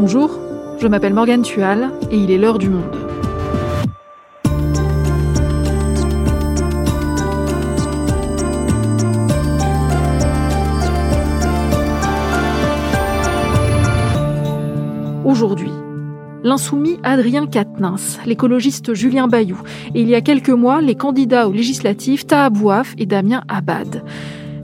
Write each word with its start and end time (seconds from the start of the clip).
Bonjour, 0.00 0.38
je 0.80 0.86
m'appelle 0.86 1.12
Morgane 1.12 1.42
Tual 1.42 1.90
et 2.12 2.16
il 2.16 2.30
est 2.30 2.38
l'heure 2.38 2.60
du 2.60 2.68
monde. 2.68 2.84
Aujourd'hui, 15.24 15.72
l'insoumis 16.44 17.00
Adrien 17.02 17.48
Quatennens, 17.48 18.20
l'écologiste 18.24 18.94
Julien 18.94 19.26
Bayou 19.26 19.60
et 19.96 20.02
il 20.02 20.08
y 20.08 20.14
a 20.14 20.20
quelques 20.20 20.48
mois, 20.50 20.80
les 20.80 20.94
candidats 20.94 21.48
aux 21.48 21.52
législatives 21.52 22.24
Taha 22.24 22.50
Bouaf 22.50 22.94
et 22.98 23.06
Damien 23.06 23.42
Abad. 23.48 24.04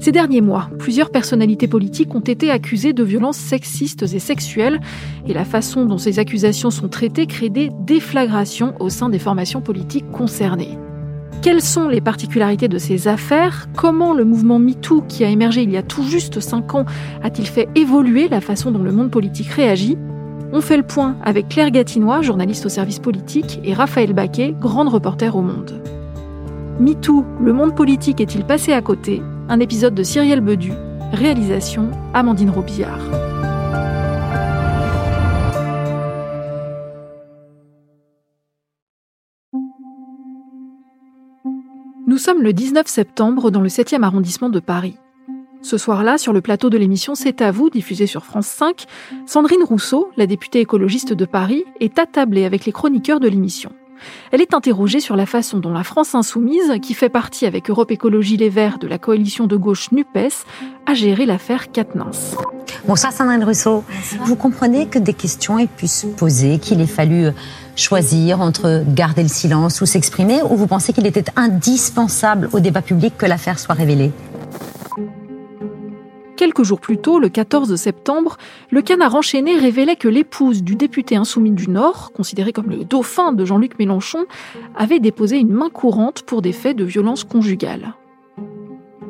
Ces 0.05 0.13
derniers 0.13 0.43
mois, 0.43 0.69
plusieurs 0.79 1.09
personnalités 1.09 1.67
politiques 1.67 2.15
ont 2.15 2.21
été 2.21 2.51
accusées 2.51 2.93
de 2.93 3.03
violences 3.03 3.39
sexistes 3.39 4.03
et 4.03 4.19
sexuelles, 4.19 4.79
et 5.27 5.33
la 5.33 5.47
façon 5.47 5.87
dont 5.87 5.97
ces 5.97 6.19
accusations 6.19 6.71
sont 6.71 6.89
traitées 6.89 7.25
crée 7.25 7.49
des 7.49 7.71
déflagrations 7.87 8.75
au 8.81 8.91
sein 8.91 9.09
des 9.09 9.19
formations 9.19 9.63
politiques 9.63 10.11
concernées. 10.11 10.79
Quelles 11.41 11.63
sont 11.63 11.89
les 11.89 12.03
particularités 12.03 12.69
de 12.69 12.77
ces 12.77 13.09
affaires? 13.09 13.67
Comment 13.75 14.13
le 14.13 14.27
mouvement 14.27 14.59
MeToo, 14.59 15.01
qui 15.09 15.25
a 15.25 15.31
émergé 15.31 15.63
il 15.63 15.71
y 15.71 15.79
a 15.79 15.83
tout 15.83 16.03
juste 16.03 16.39
cinq 16.39 16.75
ans, 16.75 16.85
a-t-il 17.23 17.49
fait 17.49 17.71
évoluer 17.75 18.29
la 18.29 18.43
façon 18.43 18.71
dont 18.71 18.83
le 18.83 18.93
monde 18.93 19.11
politique 19.11 19.49
réagit? 19.49 19.97
On 20.53 20.61
fait 20.61 20.77
le 20.77 20.83
point 20.83 21.17
avec 21.25 21.49
Claire 21.49 21.71
Gatinois, 21.71 22.21
journaliste 22.21 22.67
au 22.67 22.69
service 22.69 22.99
politique, 22.99 23.59
et 23.65 23.73
Raphaël 23.73 24.13
Baquet, 24.13 24.55
grande 24.61 24.89
reporter 24.89 25.35
au 25.35 25.41
Monde. 25.41 25.83
MeToo, 26.79 27.25
le 27.41 27.55
monde 27.55 27.75
politique 27.75 28.21
est-il 28.21 28.45
passé 28.45 28.75
à 28.75 28.83
côté? 28.83 29.23
Un 29.49 29.61
épisode 29.61 29.95
de 29.95 30.03
Cyrielle 30.03 30.41
Bedu, 30.41 30.73
réalisation 31.13 31.91
Amandine 32.15 32.51
Robillard. 32.51 33.01
Nous 42.07 42.19
sommes 42.19 42.43
le 42.43 42.53
19 42.53 42.87
septembre 42.87 43.51
dans 43.51 43.61
le 43.61 43.69
7e 43.69 44.03
arrondissement 44.03 44.49
de 44.49 44.61
Paris. 44.61 44.97
Ce 45.63 45.79
soir-là, 45.79 46.19
sur 46.19 46.33
le 46.33 46.41
plateau 46.41 46.71
de 46.71 46.79
l'émission 46.79 47.15
C'est 47.15 47.41
à 47.43 47.51
vous, 47.51 47.71
diffusée 47.71 48.07
sur 48.07 48.25
France 48.25 48.47
5, 48.47 48.85
Sandrine 49.27 49.65
Rousseau, 49.65 50.11
la 50.17 50.27
députée 50.27 50.61
écologiste 50.61 51.13
de 51.13 51.25
Paris, 51.25 51.65
est 51.81 51.99
attablée 51.99 52.45
avec 52.45 52.67
les 52.67 52.73
chroniqueurs 52.73 53.21
de 53.21 53.29
l'émission. 53.29 53.73
Elle 54.33 54.41
est 54.41 54.55
interrogée 54.55 55.01
sur 55.01 55.17
la 55.17 55.27
façon 55.27 55.59
dont 55.59 55.73
la 55.73 55.85
France 55.85 56.15
insoumise, 56.15 56.73
qui 56.83 56.95
fait 56.95 57.09
partie 57.09 57.47
avec 57.47 57.71
Europe 57.71 57.91
Écologie 57.91 58.37
Les 58.37 58.49
Verts 58.49 58.79
de 58.79 58.87
la 58.87 58.99
coalition 58.99 59.47
de 59.47 59.57
gauche 59.57 59.93
NUPES, 59.93 60.45
a 60.87 60.95
géré 60.95 61.27
l'affaire 61.27 61.71
Quatennens. 61.73 62.37
Bonsoir 62.87 63.13
Sandrine 63.13 63.45
Rousseau. 63.45 63.85
Vous 64.25 64.37
comprenez 64.37 64.87
que 64.87 64.99
des 64.99 65.15
questions 65.15 65.59
aient 65.59 65.67
pu 65.67 65.87
se 65.87 66.07
poser, 66.07 66.59
qu'il 66.59 66.81
ait 66.81 66.87
fallu 66.87 67.31
choisir 67.77 68.41
entre 68.41 68.85
garder 68.87 69.23
le 69.23 69.29
silence 69.29 69.81
ou 69.81 69.87
s'exprimer, 69.87 70.43
ou 70.43 70.57
vous 70.57 70.67
pensez 70.67 70.93
qu'il 70.93 71.07
était 71.07 71.25
indispensable 71.37 72.49
au 72.53 72.61
débat 72.61 72.83
public 72.83 73.17
que 73.17 73.27
l'affaire 73.27 73.59
soit 73.59 73.75
révélée? 73.75 74.13
Quelques 76.45 76.63
jours 76.63 76.79
plus 76.79 76.99
tôt, 76.99 77.21
le 77.21 77.31
14 77.31 77.75
septembre, 77.75 78.37
le 78.71 78.83
canard 78.83 79.15
enchaîné 79.15 79.57
révélait 79.57 79.97
que 79.97 80.09
l'épouse 80.09 80.63
du 80.63 80.77
député 80.77 81.17
insoumis 81.17 81.53
du 81.53 81.71
Nord, 81.71 82.13
considéré 82.13 82.53
comme 82.53 82.69
le 82.69 82.85
dauphin 82.85 83.33
de 83.33 83.47
Jean-Luc 83.47 83.79
Mélenchon, 83.79 84.27
avait 84.77 85.01
déposé 85.01 85.39
une 85.39 85.55
main 85.55 85.71
courante 85.71 86.21
pour 86.21 86.43
des 86.43 86.53
faits 86.53 86.77
de 86.77 86.85
violence 86.85 87.25
conjugale. 87.25 87.95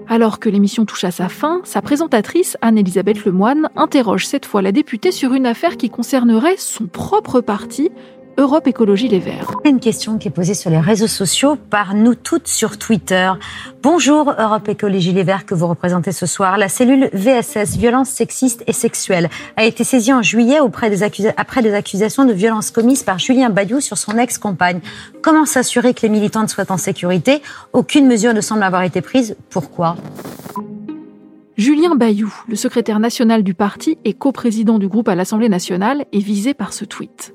Alors 0.06 0.38
que 0.38 0.48
l'émission 0.48 0.84
touche 0.84 1.02
à 1.02 1.10
sa 1.10 1.28
fin, 1.28 1.60
sa 1.64 1.82
présentatrice, 1.82 2.56
Anne-Elisabeth 2.62 3.24
Lemoine, 3.24 3.68
interroge 3.74 4.28
cette 4.28 4.46
fois 4.46 4.62
la 4.62 4.70
députée 4.70 5.10
sur 5.10 5.34
une 5.34 5.46
affaire 5.46 5.76
qui 5.76 5.90
concernerait 5.90 6.56
son 6.56 6.86
propre 6.86 7.40
parti, 7.40 7.90
Europe 8.36 8.66
Écologie 8.66 9.06
Les 9.06 9.20
Verts. 9.20 9.52
Une 9.64 9.78
question 9.78 10.18
qui 10.18 10.26
est 10.26 10.30
posée 10.30 10.54
sur 10.54 10.68
les 10.68 10.80
réseaux 10.80 11.06
sociaux 11.06 11.56
par 11.56 11.94
nous 11.94 12.16
toutes 12.16 12.48
sur 12.48 12.78
Twitter. 12.78 13.30
Bonjour 13.82 14.34
Europe 14.36 14.68
Écologie 14.68 15.12
Les 15.12 15.22
Verts 15.22 15.46
que 15.46 15.54
vous 15.54 15.68
représentez 15.68 16.10
ce 16.10 16.26
soir. 16.26 16.58
La 16.58 16.68
cellule 16.68 17.10
VSS, 17.12 17.76
violence 17.76 18.08
sexiste 18.08 18.64
et 18.66 18.72
sexuelle, 18.72 19.30
a 19.56 19.64
été 19.64 19.84
saisie 19.84 20.12
en 20.12 20.22
juillet 20.22 20.58
auprès 20.58 20.90
des 20.90 21.04
après 21.36 21.62
des 21.62 21.74
accusations 21.74 22.24
de 22.24 22.32
violence 22.32 22.72
commises 22.72 23.04
par 23.04 23.20
Julien 23.20 23.50
Bayou 23.50 23.80
sur 23.80 23.98
son 23.98 24.18
ex-compagne. 24.18 24.80
Comment 25.22 25.46
s'assurer 25.46 25.94
que 25.94 26.02
les 26.02 26.08
militantes 26.08 26.48
soient 26.48 26.72
en 26.72 26.76
sécurité? 26.76 27.40
Aucune 27.72 28.06
mesure 28.08 28.34
ne 28.34 28.40
semble 28.40 28.64
avoir 28.64 28.82
été 28.82 29.00
prise. 29.00 29.36
Pourquoi? 29.50 29.96
Julien 31.56 31.94
Bayou, 31.94 32.34
le 32.48 32.56
secrétaire 32.56 32.98
national 32.98 33.44
du 33.44 33.54
parti 33.54 33.96
et 34.04 34.12
coprésident 34.12 34.80
du 34.80 34.88
groupe 34.88 35.08
à 35.08 35.14
l'Assemblée 35.14 35.48
nationale, 35.48 36.04
est 36.12 36.18
visé 36.18 36.52
par 36.52 36.72
ce 36.72 36.84
tweet. 36.84 37.32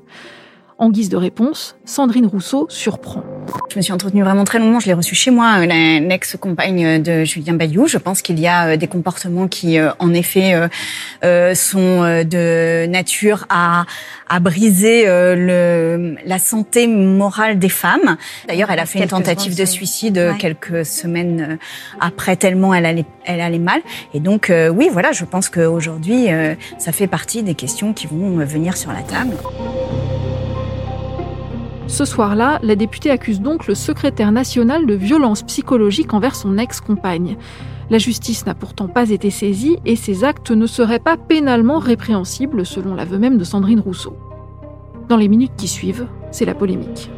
En 0.81 0.91
guise 0.91 1.09
de 1.09 1.17
réponse, 1.17 1.75
Sandrine 1.83 2.25
Rousseau 2.25 2.65
surprend. 2.69 3.21
Je 3.69 3.75
me 3.75 3.81
suis 3.81 3.91
entretenue 3.91 4.23
vraiment 4.23 4.45
très 4.45 4.59
longuement. 4.59 4.79
Je 4.79 4.87
l'ai 4.87 4.93
reçu 4.93 5.13
chez 5.13 5.29
moi, 5.29 5.65
l'ex-compagne 5.65 7.03
de 7.03 7.25
Julien 7.25 7.51
Bayou. 7.51 7.85
Je 7.87 7.97
pense 7.97 8.21
qu'il 8.21 8.39
y 8.39 8.47
a 8.47 8.69
euh, 8.69 8.77
des 8.77 8.87
comportements 8.87 9.49
qui, 9.49 9.77
euh, 9.77 9.91
en 9.99 10.13
effet, 10.13 10.57
euh, 11.25 11.53
sont 11.53 12.23
de 12.23 12.85
nature 12.85 13.45
à, 13.49 13.87
à 14.29 14.39
briser 14.39 15.03
le, 15.05 16.15
la 16.25 16.39
santé 16.39 16.87
morale 16.87 17.59
des 17.59 17.67
femmes. 17.67 18.15
D'ailleurs, 18.47 18.71
elle 18.71 18.79
a 18.79 18.85
fait 18.85 18.99
une 18.99 19.07
tentative 19.07 19.57
de 19.57 19.65
suicide 19.65 20.33
quelques 20.39 20.85
semaines 20.85 21.57
après, 21.99 22.37
tellement 22.37 22.73
elle 22.73 22.85
allait, 22.85 23.05
elle 23.25 23.41
allait 23.41 23.59
mal. 23.59 23.81
Et 24.13 24.21
donc, 24.21 24.49
oui, 24.73 24.87
voilà, 24.89 25.11
je 25.11 25.25
pense 25.25 25.49
qu'aujourd'hui, 25.49 26.27
ça 26.77 26.93
fait 26.93 27.07
partie 27.07 27.43
des 27.43 27.55
questions 27.55 27.91
qui 27.91 28.07
vont 28.07 28.37
venir 28.45 28.77
sur 28.77 28.93
la 28.93 29.01
table. 29.01 29.35
Ce 31.89 32.05
soir-là, 32.05 32.59
la 32.61 32.75
députée 32.75 33.09
accuse 33.09 33.41
donc 33.41 33.65
le 33.65 33.73
secrétaire 33.73 34.31
national 34.31 34.85
de 34.85 34.93
violence 34.93 35.41
psychologique 35.41 36.13
envers 36.13 36.35
son 36.35 36.59
ex-compagne. 36.59 37.35
La 37.89 37.97
justice 37.97 38.45
n'a 38.45 38.53
pourtant 38.53 38.87
pas 38.87 39.09
été 39.09 39.31
saisie 39.31 39.77
et 39.85 39.95
ces 39.95 40.23
actes 40.23 40.51
ne 40.51 40.67
seraient 40.67 40.99
pas 40.99 41.17
pénalement 41.17 41.79
répréhensibles 41.79 42.63
selon 42.63 42.93
l'aveu 42.93 43.17
même 43.17 43.39
de 43.39 43.43
Sandrine 43.43 43.79
Rousseau. 43.79 44.15
Dans 45.09 45.17
les 45.17 45.27
minutes 45.27 45.55
qui 45.57 45.67
suivent, 45.67 46.07
c'est 46.31 46.45
la 46.45 46.53
polémique. 46.53 47.09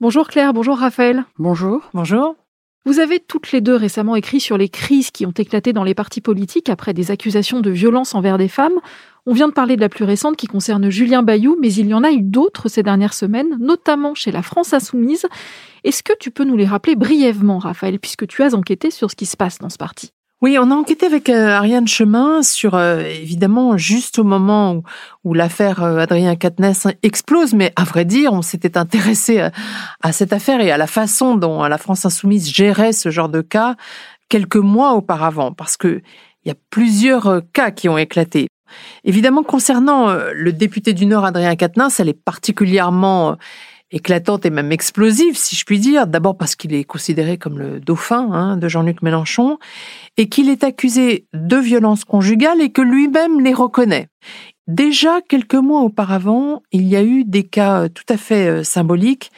Bonjour 0.00 0.28
Claire, 0.28 0.54
bonjour 0.54 0.78
Raphaël. 0.78 1.24
Bonjour. 1.38 1.82
Bonjour. 1.92 2.36
Vous 2.86 2.98
avez 2.98 3.20
toutes 3.20 3.52
les 3.52 3.60
deux 3.60 3.76
récemment 3.76 4.16
écrit 4.16 4.40
sur 4.40 4.56
les 4.56 4.70
crises 4.70 5.10
qui 5.10 5.26
ont 5.26 5.32
éclaté 5.32 5.74
dans 5.74 5.84
les 5.84 5.94
partis 5.94 6.22
politiques 6.22 6.70
après 6.70 6.94
des 6.94 7.10
accusations 7.10 7.60
de 7.60 7.70
violence 7.70 8.14
envers 8.14 8.38
des 8.38 8.48
femmes. 8.48 8.80
On 9.26 9.34
vient 9.34 9.48
de 9.48 9.52
parler 9.52 9.76
de 9.76 9.82
la 9.82 9.90
plus 9.90 10.04
récente 10.04 10.36
qui 10.36 10.46
concerne 10.46 10.88
Julien 10.88 11.22
Bayou, 11.22 11.58
mais 11.60 11.70
il 11.74 11.88
y 11.88 11.94
en 11.94 12.04
a 12.04 12.10
eu 12.10 12.22
d'autres 12.22 12.68
ces 12.70 12.82
dernières 12.82 13.12
semaines, 13.12 13.58
notamment 13.60 14.14
chez 14.14 14.32
la 14.32 14.42
France 14.42 14.72
Insoumise. 14.72 15.26
Est-ce 15.84 16.02
que 16.02 16.14
tu 16.18 16.30
peux 16.30 16.44
nous 16.44 16.56
les 16.56 16.64
rappeler 16.64 16.96
brièvement, 16.96 17.58
Raphaël, 17.58 17.98
puisque 17.98 18.26
tu 18.26 18.42
as 18.42 18.54
enquêté 18.54 18.90
sur 18.90 19.10
ce 19.10 19.16
qui 19.16 19.26
se 19.26 19.36
passe 19.36 19.58
dans 19.58 19.68
ce 19.68 19.76
parti? 19.76 20.12
Oui, 20.42 20.56
on 20.58 20.70
a 20.70 20.74
enquêté 20.74 21.04
avec 21.04 21.28
euh, 21.28 21.50
Ariane 21.50 21.86
Chemin 21.86 22.42
sur, 22.42 22.74
euh, 22.74 23.00
évidemment, 23.00 23.76
juste 23.76 24.18
au 24.18 24.24
moment 24.24 24.72
où, 24.72 24.82
où 25.24 25.34
l'affaire 25.34 25.82
euh, 25.82 25.98
Adrien 25.98 26.34
Quatennens 26.34 26.86
explose, 27.02 27.52
mais 27.52 27.74
à 27.76 27.84
vrai 27.84 28.06
dire, 28.06 28.32
on 28.32 28.40
s'était 28.40 28.78
intéressé 28.78 29.50
à, 30.02 30.12
cette 30.12 30.32
affaire 30.32 30.62
et 30.62 30.70
à 30.70 30.78
la 30.78 30.86
façon 30.86 31.34
dont 31.34 31.62
la 31.64 31.76
France 31.76 32.06
insoumise 32.06 32.50
gérait 32.50 32.94
ce 32.94 33.10
genre 33.10 33.28
de 33.28 33.42
cas 33.42 33.76
quelques 34.30 34.56
mois 34.56 34.94
auparavant, 34.94 35.52
parce 35.52 35.76
que 35.76 36.00
il 36.44 36.48
y 36.48 36.52
a 36.52 36.56
plusieurs 36.70 37.42
cas 37.52 37.70
qui 37.70 37.90
ont 37.90 37.98
éclaté. 37.98 38.48
Évidemment, 39.04 39.42
concernant 39.42 40.08
le 40.32 40.52
député 40.54 40.94
du 40.94 41.04
Nord, 41.04 41.26
Adrien 41.26 41.54
Quatennens, 41.54 42.00
elle 42.00 42.08
est 42.08 42.14
particulièrement 42.14 43.36
éclatante 43.92 44.46
et 44.46 44.50
même 44.50 44.72
explosive, 44.72 45.36
si 45.36 45.56
je 45.56 45.64
puis 45.64 45.78
dire. 45.78 46.06
D'abord 46.06 46.36
parce 46.36 46.54
qu'il 46.54 46.74
est 46.74 46.84
considéré 46.84 47.38
comme 47.38 47.58
le 47.58 47.80
dauphin 47.80 48.30
hein, 48.32 48.56
de 48.56 48.68
Jean-Luc 48.68 49.02
Mélenchon 49.02 49.58
et 50.16 50.28
qu'il 50.28 50.48
est 50.48 50.64
accusé 50.64 51.26
de 51.32 51.56
violence 51.56 52.04
conjugale 52.04 52.60
et 52.60 52.70
que 52.70 52.82
lui-même 52.82 53.40
les 53.40 53.54
reconnaît. 53.54 54.08
Déjà 54.66 55.20
quelques 55.20 55.54
mois 55.54 55.80
auparavant, 55.80 56.62
il 56.70 56.86
y 56.86 56.94
a 56.94 57.02
eu 57.02 57.24
des 57.24 57.42
cas 57.42 57.82
euh, 57.82 57.88
tout 57.88 58.04
à 58.08 58.16
fait 58.16 58.46
euh, 58.46 58.62
symboliques, 58.62 59.32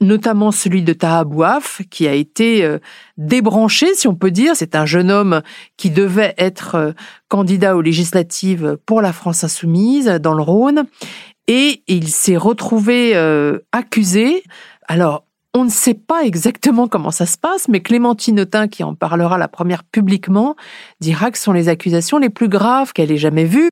notamment 0.00 0.52
celui 0.52 0.82
de 0.82 0.92
Taha 0.92 1.24
Bouaf, 1.24 1.82
qui 1.90 2.06
a 2.06 2.12
été 2.12 2.62
euh, 2.62 2.78
débranché, 3.16 3.92
si 3.94 4.06
on 4.06 4.14
peut 4.14 4.30
dire. 4.30 4.54
C'est 4.54 4.76
un 4.76 4.86
jeune 4.86 5.10
homme 5.10 5.42
qui 5.76 5.90
devait 5.90 6.34
être 6.38 6.94
candidat 7.26 7.76
aux 7.76 7.80
législatives 7.80 8.78
pour 8.86 9.00
la 9.00 9.12
France 9.12 9.42
insoumise 9.42 10.06
dans 10.06 10.34
le 10.34 10.42
Rhône 10.42 10.84
et 11.46 11.82
il 11.86 12.08
s'est 12.08 12.36
retrouvé 12.36 13.12
euh, 13.14 13.58
accusé. 13.72 14.42
Alors, 14.88 15.24
on 15.54 15.64
ne 15.64 15.70
sait 15.70 15.94
pas 15.94 16.24
exactement 16.24 16.86
comment 16.86 17.10
ça 17.10 17.24
se 17.24 17.38
passe, 17.38 17.68
mais 17.68 17.80
Clémentine 17.80 18.40
Autain, 18.40 18.68
qui 18.68 18.84
en 18.84 18.94
parlera 18.94 19.38
la 19.38 19.48
première 19.48 19.84
publiquement, 19.84 20.54
dira 21.00 21.30
que 21.30 21.38
ce 21.38 21.44
sont 21.44 21.52
les 21.52 21.68
accusations 21.68 22.18
les 22.18 22.28
plus 22.28 22.48
graves 22.48 22.92
qu'elle 22.92 23.10
ait 23.10 23.16
jamais 23.16 23.44
vues. 23.44 23.70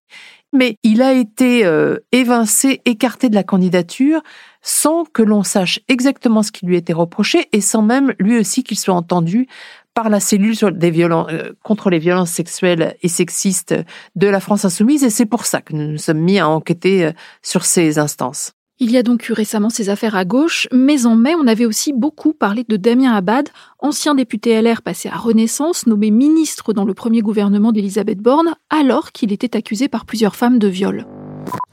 mais 0.54 0.76
il 0.82 1.02
a 1.02 1.12
été 1.12 1.66
euh, 1.66 1.98
évincé, 2.12 2.80
écarté 2.84 3.28
de 3.28 3.34
la 3.34 3.42
candidature 3.42 4.22
sans 4.62 5.04
que 5.04 5.22
l'on 5.22 5.42
sache 5.42 5.80
exactement 5.88 6.42
ce 6.42 6.52
qui 6.52 6.64
lui 6.64 6.76
était 6.76 6.92
reproché 6.92 7.48
et 7.52 7.60
sans 7.60 7.82
même 7.82 8.14
lui 8.18 8.38
aussi 8.38 8.62
qu'il 8.62 8.78
soit 8.78 8.94
entendu 8.94 9.46
par 9.94 10.10
la 10.10 10.20
cellule 10.20 10.56
des 10.72 10.90
violences, 10.90 11.28
euh, 11.32 11.52
contre 11.62 11.88
les 11.88 11.98
violences 11.98 12.30
sexuelles 12.30 12.96
et 13.02 13.08
sexistes 13.08 13.74
de 14.16 14.26
la 14.26 14.40
France 14.40 14.64
insoumise 14.64 15.04
et 15.04 15.10
c'est 15.10 15.26
pour 15.26 15.46
ça 15.46 15.60
que 15.60 15.72
nous 15.72 15.92
nous 15.92 15.98
sommes 15.98 16.20
mis 16.20 16.38
à 16.38 16.48
enquêter 16.48 17.06
euh, 17.06 17.12
sur 17.42 17.64
ces 17.64 17.98
instances. 17.98 18.52
Il 18.80 18.90
y 18.90 18.96
a 18.96 19.04
donc 19.04 19.28
eu 19.28 19.32
récemment 19.32 19.70
ces 19.70 19.88
affaires 19.88 20.16
à 20.16 20.24
gauche, 20.24 20.66
mais 20.72 21.06
en 21.06 21.14
mai, 21.14 21.36
on 21.36 21.46
avait 21.46 21.64
aussi 21.64 21.92
beaucoup 21.92 22.32
parlé 22.32 22.64
de 22.68 22.76
Damien 22.76 23.14
Abad, 23.14 23.48
ancien 23.78 24.16
député 24.16 24.60
LR 24.60 24.82
passé 24.82 25.08
à 25.08 25.16
Renaissance, 25.16 25.86
nommé 25.86 26.10
ministre 26.10 26.72
dans 26.72 26.84
le 26.84 26.92
premier 26.92 27.20
gouvernement 27.20 27.70
d'Elisabeth 27.70 28.18
Borne, 28.18 28.56
alors 28.70 29.12
qu'il 29.12 29.32
était 29.32 29.56
accusé 29.56 29.86
par 29.86 30.04
plusieurs 30.04 30.34
femmes 30.34 30.58
de 30.58 30.66
viol. 30.66 31.06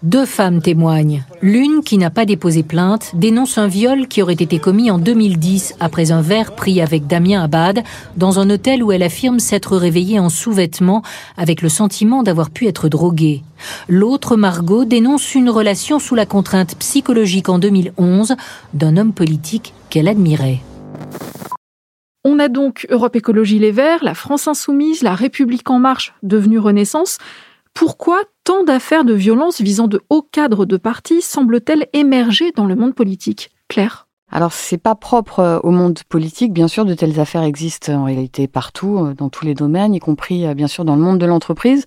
Deux 0.03 0.25
femmes 0.25 0.63
témoignent. 0.63 1.23
L'une, 1.43 1.83
qui 1.83 1.99
n'a 1.99 2.09
pas 2.09 2.25
déposé 2.25 2.63
plainte, 2.63 3.11
dénonce 3.13 3.59
un 3.59 3.67
viol 3.67 4.07
qui 4.07 4.23
aurait 4.23 4.33
été 4.33 4.57
commis 4.57 4.89
en 4.89 4.97
2010 4.97 5.75
après 5.79 6.11
un 6.11 6.21
verre 6.21 6.55
pris 6.55 6.81
avec 6.81 7.05
Damien 7.05 7.43
Abad 7.43 7.83
dans 8.17 8.39
un 8.39 8.49
hôtel 8.49 8.83
où 8.83 8.91
elle 8.91 9.03
affirme 9.03 9.39
s'être 9.39 9.77
réveillée 9.77 10.19
en 10.19 10.29
sous-vêtements 10.29 11.03
avec 11.37 11.61
le 11.61 11.69
sentiment 11.69 12.23
d'avoir 12.23 12.49
pu 12.49 12.65
être 12.65 12.89
droguée. 12.89 13.43
L'autre, 13.87 14.37
Margot, 14.37 14.85
dénonce 14.85 15.35
une 15.35 15.51
relation 15.51 15.99
sous 15.99 16.15
la 16.15 16.25
contrainte 16.25 16.75
psychologique 16.79 17.49
en 17.49 17.59
2011 17.59 18.35
d'un 18.73 18.97
homme 18.97 19.13
politique 19.13 19.73
qu'elle 19.91 20.07
admirait. 20.07 20.61
On 22.23 22.39
a 22.39 22.49
donc 22.49 22.87
Europe 22.89 23.15
Écologie 23.15 23.59
Les 23.59 23.71
Verts, 23.71 24.03
la 24.03 24.13
France 24.13 24.47
Insoumise, 24.47 25.01
la 25.01 25.15
République 25.15 25.69
En 25.69 25.79
Marche, 25.79 26.13
devenue 26.21 26.59
Renaissance. 26.59 27.17
Pourquoi 27.73 28.23
tant 28.43 28.63
d'affaires 28.63 29.05
de 29.05 29.13
violence 29.13 29.61
visant 29.61 29.87
de 29.87 30.01
hauts 30.09 30.21
cadres 30.21 30.65
de 30.65 30.77
partis 30.77 31.21
semblent-elles 31.21 31.87
émerger 31.93 32.51
dans 32.51 32.65
le 32.65 32.75
monde 32.75 32.95
politique? 32.95 33.51
Claire? 33.67 34.07
Alors 34.31 34.53
c'est 34.53 34.77
pas 34.77 34.95
propre 34.95 35.39
euh, 35.39 35.59
au 35.63 35.71
monde 35.71 35.99
politique, 36.07 36.53
bien 36.53 36.69
sûr, 36.69 36.85
de 36.85 36.93
telles 36.93 37.19
affaires 37.19 37.43
existent 37.43 37.91
en 37.93 38.05
réalité 38.05 38.47
partout, 38.47 38.97
euh, 38.99 39.13
dans 39.13 39.29
tous 39.29 39.45
les 39.45 39.53
domaines, 39.53 39.93
y 39.93 39.99
compris 39.99 40.45
euh, 40.45 40.53
bien 40.53 40.67
sûr 40.67 40.85
dans 40.85 40.95
le 40.95 41.01
monde 41.01 41.19
de 41.19 41.25
l'entreprise. 41.25 41.85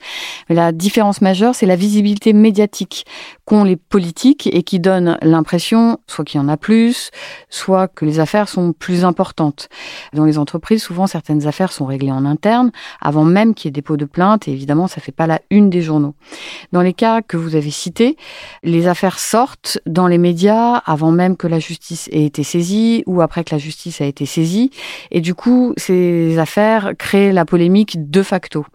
Mais 0.49 0.55
la 0.55 0.73
différence 0.73 1.23
majeure, 1.23 1.55
c'est 1.55 1.67
la 1.67 1.76
visibilité 1.76 2.35
médiatique 2.35 3.06
qu'ont 3.46 3.64
les 3.64 3.76
politiques 3.76 4.49
et 4.52 4.62
qui 4.62 4.79
donne 4.79 5.19
l'impression 5.23 5.99
soit 6.06 6.25
qu'il 6.25 6.41
y 6.41 6.44
en 6.44 6.49
a 6.49 6.58
plus, 6.58 7.11
soit 7.49 7.88
que 7.88 8.05
les 8.05 8.20
affaires 8.20 8.49
sont 8.49 8.73
plus 8.73 9.05
importantes. 9.05 9.69
Dans 10.12 10.25
les 10.25 10.38
entreprises, 10.38 10.82
souvent 10.82 11.06
certaines 11.06 11.47
affaires 11.47 11.73
sont 11.73 11.87
réglées 11.87 12.12
en 12.12 12.26
interne 12.26 12.73
avant 13.00 13.25
même 13.25 13.55
qu'il 13.55 13.69
y 13.69 13.70
ait 13.70 13.73
dépôt 13.73 13.97
de 13.97 14.05
plainte 14.05 14.49
et 14.49 14.52
évidemment 14.52 14.87
ça 14.87 15.00
fait 15.00 15.12
pas 15.12 15.26
la 15.26 15.40
une 15.50 15.70
des 15.70 15.81
journaux. 15.81 16.14
Dans 16.73 16.82
les 16.82 16.93
cas 16.93 17.23
que 17.23 17.37
vous 17.37 17.56
avez 17.56 17.70
cités, 17.70 18.17
les 18.62 18.87
affaires 18.87 19.19
sortent 19.19 19.79
dans 19.87 20.06
les 20.06 20.19
médias 20.19 20.76
avant 20.85 21.11
même 21.11 21.37
que 21.37 21.47
la 21.47 21.58
justice 21.58 22.08
ait 22.12 22.33
été 22.34 22.42
saisie 22.42 23.04
ou 23.06 23.20
après 23.20 23.44
que 23.44 23.54
la 23.54 23.58
justice 23.58 24.00
a 24.00 24.04
été 24.06 24.26
saisie 24.26 24.70
et 25.12 25.20
du 25.20 25.34
coup 25.34 25.72
ces 25.76 26.38
affaires 26.38 26.92
créent 26.98 27.32
la 27.32 27.44
polémique 27.44 28.10
de 28.10 28.22
facto. 28.22 28.66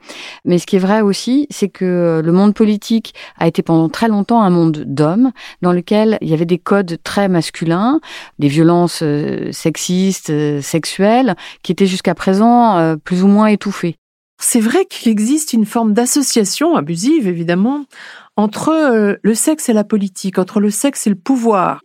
Mais 0.46 0.60
ce 0.60 0.66
qui 0.66 0.78
est 0.78 0.80
vrai 0.80 1.02
aussi, 1.02 1.48
c'est 1.50 1.70
que 1.70 2.22
le 2.24 2.32
monde 2.32 2.54
politique 2.54 3.14
a 3.38 3.48
été 3.48 3.62
pendant 3.62 3.90
très 3.90 4.08
longtemps 4.08 4.42
un 4.42 4.50
monde 4.50 4.86
d'hommes 4.88 5.32
dans 5.62 5.74
lequel 5.74 6.18
il 6.22 6.30
y 6.30 6.34
avait 6.34 6.46
des 6.46 6.58
codes 6.58 6.98
très 7.04 7.28
masculins, 7.28 8.00
des 8.40 8.48
violences 8.48 9.02
euh, 9.04 9.52
sexistes, 9.52 10.30
euh, 10.30 10.62
sexuelles, 10.62 11.36
qui 11.64 11.72
étaient 11.72 11.88
jusqu'à 11.88 12.16
présent 12.16 12.78
euh, 12.78 12.96
plus 12.96 13.24
ou 13.24 13.28
moins 13.28 13.48
étouffées. 13.48 13.96
C'est 14.42 14.62
vrai 14.62 14.86
qu'il 14.86 15.12
existe 15.12 15.52
une 15.52 15.66
forme 15.66 15.94
d'association 15.94 16.76
abusive, 16.78 17.28
évidemment, 17.28 17.84
entre 18.40 19.20
le 19.22 19.36
sexe 19.36 19.68
et 19.68 19.74
la 19.74 19.84
politique, 19.84 20.40
entre 20.40 20.60
le 20.60 20.72
sexe 20.72 21.06
et 21.08 21.10
le 21.10 21.16
pouvoir. 21.18 21.82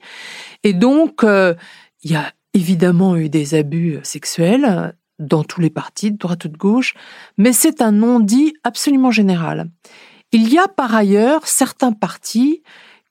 Et 0.63 0.73
donc, 0.73 1.23
il 1.25 2.11
y 2.11 2.15
a 2.15 2.33
évidemment 2.55 3.17
eu 3.17 3.29
des 3.29 3.55
abus 3.55 3.99
sexuels 4.05 4.95
dans 5.19 5.43
tous 5.43 5.61
les 5.61 5.71
partis, 5.71 6.13
de 6.13 6.17
droite 6.17 6.45
ou 6.45 6.49
de 6.49 6.57
gauche, 6.57 6.95
mais 7.37 7.53
c'est 7.53 7.83
un 7.83 7.93
non-dit 7.93 8.55
absolument 8.63 9.11
général. 9.11 9.69
Il 10.33 10.53
y 10.53 10.59
a 10.59 10.69
par 10.69 10.95
ailleurs 10.95 11.47
certains 11.47 11.93
partis 11.93 12.63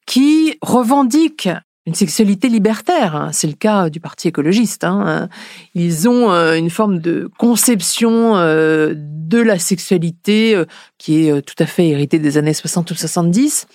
qui 0.06 0.58
revendiquent 0.62 1.50
une 1.86 1.96
sexualité 1.96 2.50
libertaire. 2.50 3.16
Hein. 3.16 3.30
C'est 3.34 3.48
le 3.48 3.54
cas 3.54 3.90
du 3.90 4.00
Parti 4.00 4.30
écologiste. 4.30 4.84
Hein. 4.84 5.28
Ils 5.76 6.08
ont 6.08 6.32
euh, 6.32 6.56
une 6.56 6.70
forme 6.70 7.00
de 7.00 7.30
conception 7.38 8.38
euh, 8.38 8.94
de 8.96 9.40
la 9.40 9.60
sexualité 9.60 10.56
euh, 10.56 10.66
qui 10.98 11.28
est 11.28 11.42
tout 11.42 11.56
à 11.60 11.66
fait 11.66 11.90
héritée 11.90 12.20
des 12.20 12.38
années 12.38 12.54
60 12.54 12.92
ou 12.92 12.96
70, 12.96 13.68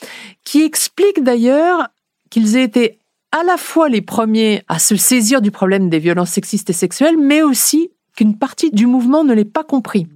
qui 0.44 0.62
explique 0.62 1.22
d'ailleurs 1.22 1.88
qu'ils 2.30 2.56
aient 2.56 2.64
été 2.64 2.98
à 3.32 3.44
la 3.44 3.56
fois 3.56 3.88
les 3.88 4.00
premiers 4.00 4.62
à 4.68 4.78
se 4.78 4.96
saisir 4.96 5.42
du 5.42 5.50
problème 5.50 5.90
des 5.90 5.98
violences 5.98 6.30
sexistes 6.30 6.70
et 6.70 6.74
sexuelles, 6.74 7.16
mais 7.18 7.42
aussi 7.42 7.90
qu'une 8.16 8.36
partie 8.36 8.70
du 8.70 8.86
mouvement 8.86 9.22
ne 9.22 9.34
l'ait 9.34 9.44
pas 9.44 9.64
compris. 9.64 10.06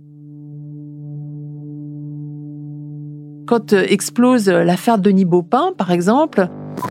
Quand 3.47 3.73
euh, 3.73 3.85
explose 3.87 4.49
euh, 4.49 4.65
l'affaire 4.65 4.99
Denis 4.99 5.25
Baupin, 5.25 5.73
par 5.77 5.91
exemple, 5.91 6.49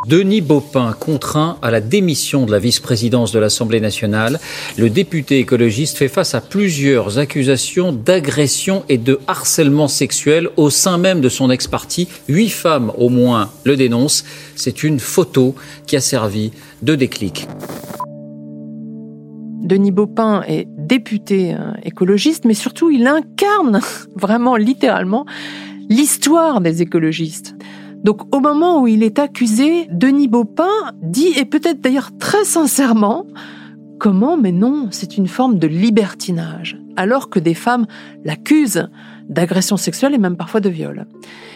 Denis 0.07 0.41
Baupin 0.41 0.93
contraint 0.99 1.57
à 1.61 1.71
la 1.71 1.79
démission 1.79 2.45
de 2.45 2.51
la 2.51 2.59
vice-présidence 2.59 3.31
de 3.31 3.39
l'Assemblée 3.39 3.79
nationale. 3.79 4.39
Le 4.77 4.89
député 4.89 5.39
écologiste 5.39 5.97
fait 5.97 6.07
face 6.07 6.33
à 6.35 6.41
plusieurs 6.41 7.17
accusations 7.19 7.91
d'agression 7.91 8.83
et 8.89 8.97
de 8.97 9.19
harcèlement 9.27 9.87
sexuel 9.87 10.49
au 10.57 10.69
sein 10.69 10.97
même 10.97 11.21
de 11.21 11.29
son 11.29 11.49
ex-parti. 11.49 12.07
Huit 12.27 12.49
femmes 12.49 12.91
au 12.97 13.09
moins 13.09 13.51
le 13.63 13.77
dénoncent. 13.77 14.25
C'est 14.55 14.83
une 14.83 14.99
photo 14.99 15.55
qui 15.87 15.95
a 15.95 16.01
servi 16.01 16.51
de 16.81 16.95
déclic. 16.95 17.47
Denis 19.61 19.91
Baupin 19.91 20.41
est 20.47 20.67
député 20.67 21.53
euh, 21.53 21.71
écologiste, 21.83 22.45
mais 22.45 22.55
surtout 22.55 22.89
il 22.89 23.07
incarne 23.07 23.79
vraiment 24.15 24.57
littéralement 24.57 25.25
l'histoire 25.89 26.59
des 26.59 26.81
écologistes. 26.81 27.55
Donc 28.03 28.33
au 28.35 28.39
moment 28.39 28.81
où 28.81 28.87
il 28.87 29.03
est 29.03 29.19
accusé, 29.19 29.87
Denis 29.91 30.27
Baupin 30.27 30.69
dit, 31.01 31.33
et 31.37 31.45
peut-être 31.45 31.81
d'ailleurs 31.81 32.09
très 32.17 32.43
sincèrement, 32.43 33.25
comment, 33.99 34.37
mais 34.37 34.51
non, 34.51 34.87
c'est 34.91 35.17
une 35.17 35.27
forme 35.27 35.59
de 35.59 35.67
libertinage, 35.67 36.79
alors 36.95 37.29
que 37.29 37.39
des 37.39 37.53
femmes 37.53 37.85
l'accusent 38.25 38.89
d'agression 39.29 39.77
sexuelle 39.77 40.15
et 40.15 40.17
même 40.17 40.37
parfois 40.37 40.59
de 40.59 40.69
viol. 40.69 41.05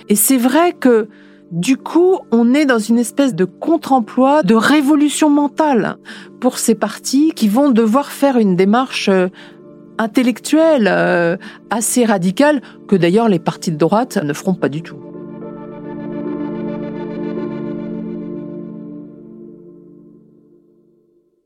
Et 0.10 0.16
c'est 0.16 0.38
vrai 0.38 0.74
que 0.74 1.10
du 1.52 1.78
coup, 1.78 2.20
on 2.32 2.54
est 2.54 2.66
dans 2.66 2.80
une 2.80 2.98
espèce 2.98 3.36
de 3.36 3.46
contre-emploi, 3.46 4.44
de 4.44 4.56
révolution 4.56 5.30
mentale 5.30 5.98
pour 6.40 6.58
ces 6.58 6.76
partis 6.76 7.32
qui 7.36 7.48
vont 7.48 7.70
devoir 7.70 8.12
faire 8.12 8.38
une 8.38 8.56
démarche 8.56 9.10
euh, 9.10 9.28
intellectuelle 9.98 10.88
euh, 10.88 11.38
assez 11.70 12.06
radicale 12.06 12.62
que 12.88 12.96
d'ailleurs 12.96 13.30
les 13.30 13.40
partis 13.40 13.72
de 13.72 13.78
droite 13.78 14.18
ne 14.18 14.34
feront 14.34 14.56
pas 14.56 14.70
du 14.70 14.82
tout. 14.82 15.05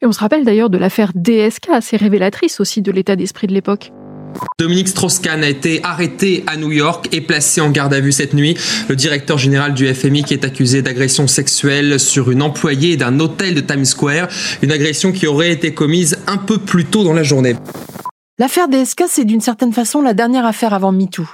Et 0.01 0.05
on 0.05 0.13
se 0.13 0.19
rappelle 0.19 0.45
d'ailleurs 0.45 0.69
de 0.69 0.77
l'affaire 0.77 1.11
DSK, 1.13 1.69
assez 1.71 1.97
révélatrice 1.97 2.61
aussi 2.61 2.81
de 2.81 2.91
l'état 2.91 3.17
d'esprit 3.17 3.47
de 3.47 3.53
l'époque. 3.53 3.91
Dominique 4.57 4.87
Strauss-Kahn 4.87 5.43
a 5.43 5.49
été 5.49 5.81
arrêté 5.83 6.43
à 6.47 6.55
New 6.55 6.71
York 6.71 7.09
et 7.11 7.19
placé 7.19 7.59
en 7.59 7.69
garde 7.69 7.93
à 7.93 7.99
vue 7.99 8.13
cette 8.13 8.33
nuit. 8.33 8.55
Le 8.87 8.95
directeur 8.95 9.37
général 9.37 9.73
du 9.73 9.93
FMI 9.93 10.23
qui 10.23 10.33
est 10.33 10.45
accusé 10.45 10.81
d'agression 10.81 11.27
sexuelle 11.27 11.99
sur 11.99 12.31
une 12.31 12.41
employée 12.41 12.95
d'un 12.95 13.19
hôtel 13.19 13.55
de 13.55 13.59
Times 13.59 13.85
Square, 13.85 14.29
une 14.61 14.71
agression 14.71 15.11
qui 15.11 15.27
aurait 15.27 15.51
été 15.51 15.73
commise 15.73 16.17
un 16.27 16.37
peu 16.37 16.59
plus 16.59 16.85
tôt 16.85 17.03
dans 17.03 17.13
la 17.13 17.23
journée. 17.23 17.55
L'affaire 18.37 18.69
DSK, 18.69 19.03
c'est 19.09 19.25
d'une 19.25 19.41
certaine 19.41 19.73
façon 19.73 20.01
la 20.01 20.13
dernière 20.13 20.45
affaire 20.45 20.73
avant 20.73 20.93
MeToo. 20.93 21.27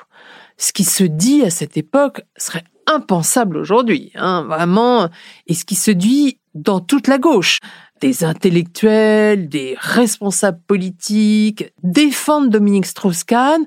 Ce 0.58 0.74
qui 0.74 0.86
se 0.86 1.04
dit 1.04 1.44
à 1.44 1.52
cette 1.52 1.78
époque 1.78 2.22
serait 2.36 2.64
impensable 2.88 3.58
aujourd'hui, 3.58 4.12
hein, 4.16 4.46
vraiment, 4.48 5.10
et 5.48 5.54
ce 5.54 5.66
qui 5.66 5.76
se 5.76 5.92
dit 5.92 6.40
dans 6.56 6.80
toute 6.80 7.08
la 7.08 7.18
gauche. 7.18 7.60
Des 8.02 8.26
intellectuels, 8.26 9.48
des 9.48 9.76
responsables 9.80 10.60
politiques 10.68 11.72
défendent 11.82 12.50
Dominique 12.50 12.86
Strauss-Kahn 12.86 13.66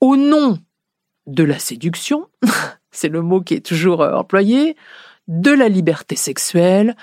au 0.00 0.16
nom 0.16 0.58
de 1.26 1.44
la 1.44 1.58
séduction, 1.58 2.26
c'est 2.90 3.08
le 3.08 3.22
mot 3.22 3.40
qui 3.40 3.54
est 3.54 3.64
toujours 3.64 4.02
euh, 4.02 4.14
employé, 4.14 4.76
de 5.28 5.50
la 5.50 5.68
liberté 5.68 6.16
sexuelle 6.16 6.96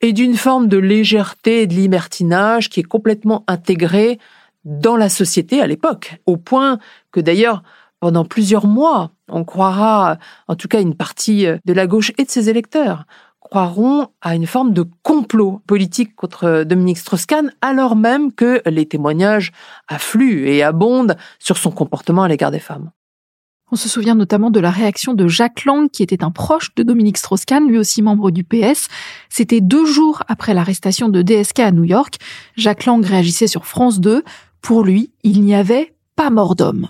et 0.00 0.12
d'une 0.12 0.36
forme 0.36 0.68
de 0.68 0.78
légèreté 0.78 1.62
et 1.62 1.66
de 1.66 1.74
libertinage 1.74 2.68
qui 2.68 2.80
est 2.80 2.84
complètement 2.84 3.44
intégrée 3.46 4.18
dans 4.64 4.96
la 4.96 5.08
société 5.08 5.60
à 5.60 5.66
l'époque, 5.66 6.20
au 6.26 6.36
point 6.36 6.78
que 7.10 7.20
d'ailleurs, 7.20 7.62
pendant 8.00 8.24
plusieurs 8.24 8.66
mois, 8.66 9.12
on 9.28 9.44
croira, 9.44 10.18
en 10.48 10.56
tout 10.56 10.68
cas 10.68 10.80
une 10.80 10.96
partie 10.96 11.46
de 11.64 11.72
la 11.72 11.86
gauche 11.86 12.12
et 12.18 12.24
de 12.24 12.30
ses 12.30 12.48
électeurs, 12.48 13.04
croiront 13.52 14.06
à 14.22 14.34
une 14.34 14.46
forme 14.46 14.72
de 14.72 14.82
complot 15.02 15.60
politique 15.66 16.16
contre 16.16 16.64
Dominique 16.64 16.96
Strauss-Kahn, 16.96 17.52
alors 17.60 17.96
même 17.96 18.32
que 18.32 18.62
les 18.64 18.86
témoignages 18.86 19.52
affluent 19.88 20.48
et 20.48 20.62
abondent 20.62 21.18
sur 21.38 21.58
son 21.58 21.70
comportement 21.70 22.22
à 22.22 22.28
l'égard 22.28 22.50
des 22.50 22.60
femmes. 22.60 22.92
On 23.70 23.76
se 23.76 23.90
souvient 23.90 24.14
notamment 24.14 24.48
de 24.50 24.58
la 24.58 24.70
réaction 24.70 25.12
de 25.12 25.28
Jacques 25.28 25.66
Lang, 25.66 25.90
qui 25.90 26.02
était 26.02 26.24
un 26.24 26.30
proche 26.30 26.74
de 26.76 26.82
Dominique 26.82 27.18
Strauss-Kahn, 27.18 27.68
lui 27.68 27.76
aussi 27.76 28.00
membre 28.00 28.30
du 28.30 28.42
PS. 28.42 28.88
C'était 29.28 29.60
deux 29.60 29.84
jours 29.84 30.22
après 30.28 30.54
l'arrestation 30.54 31.10
de 31.10 31.20
DSK 31.20 31.58
à 31.58 31.72
New 31.72 31.84
York. 31.84 32.14
Jacques 32.56 32.86
Lang 32.86 33.04
réagissait 33.04 33.48
sur 33.48 33.66
France 33.66 34.00
2. 34.00 34.24
Pour 34.62 34.82
lui, 34.82 35.12
il 35.24 35.42
n'y 35.42 35.54
avait 35.54 35.92
pas 36.16 36.30
mort 36.30 36.54
d'homme. 36.54 36.88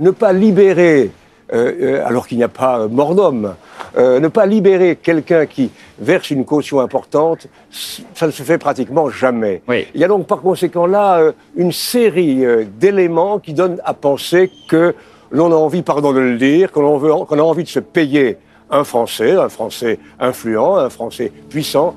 Ne 0.00 0.10
pas 0.10 0.32
libérer, 0.32 1.02
euh, 1.02 1.06
euh, 1.06 1.21
alors 1.52 2.26
qu'il 2.26 2.38
n'y 2.38 2.44
a 2.44 2.48
pas 2.48 2.88
mort 2.88 3.14
d'homme, 3.14 3.54
euh, 3.96 4.20
ne 4.20 4.28
pas 4.28 4.46
libérer 4.46 4.96
quelqu'un 4.96 5.46
qui 5.46 5.70
verse 5.98 6.30
une 6.30 6.44
caution 6.44 6.80
importante, 6.80 7.46
ça 7.70 8.26
ne 8.26 8.32
se 8.32 8.42
fait 8.42 8.58
pratiquement 8.58 9.10
jamais. 9.10 9.62
Il 9.94 10.00
y 10.00 10.04
a 10.04 10.08
donc 10.08 10.26
par 10.26 10.40
conséquent 10.40 10.86
là 10.86 11.32
une 11.56 11.72
série 11.72 12.42
d'éléments 12.78 13.38
qui 13.38 13.52
donnent 13.52 13.80
à 13.84 13.94
penser 13.94 14.50
que 14.68 14.94
l'on 15.30 15.52
a 15.52 15.56
envie, 15.56 15.82
pardon 15.82 16.12
de 16.12 16.20
le 16.20 16.38
dire, 16.38 16.72
qu'on 16.72 16.84
a 16.84 17.42
envie 17.42 17.64
de 17.64 17.68
se 17.68 17.80
payer 17.80 18.38
un 18.70 18.84
Français, 18.84 19.32
un 19.32 19.48
Français 19.48 19.98
influent, 20.18 20.76
un 20.76 20.90
Français 20.90 21.30
puissant. 21.48 21.94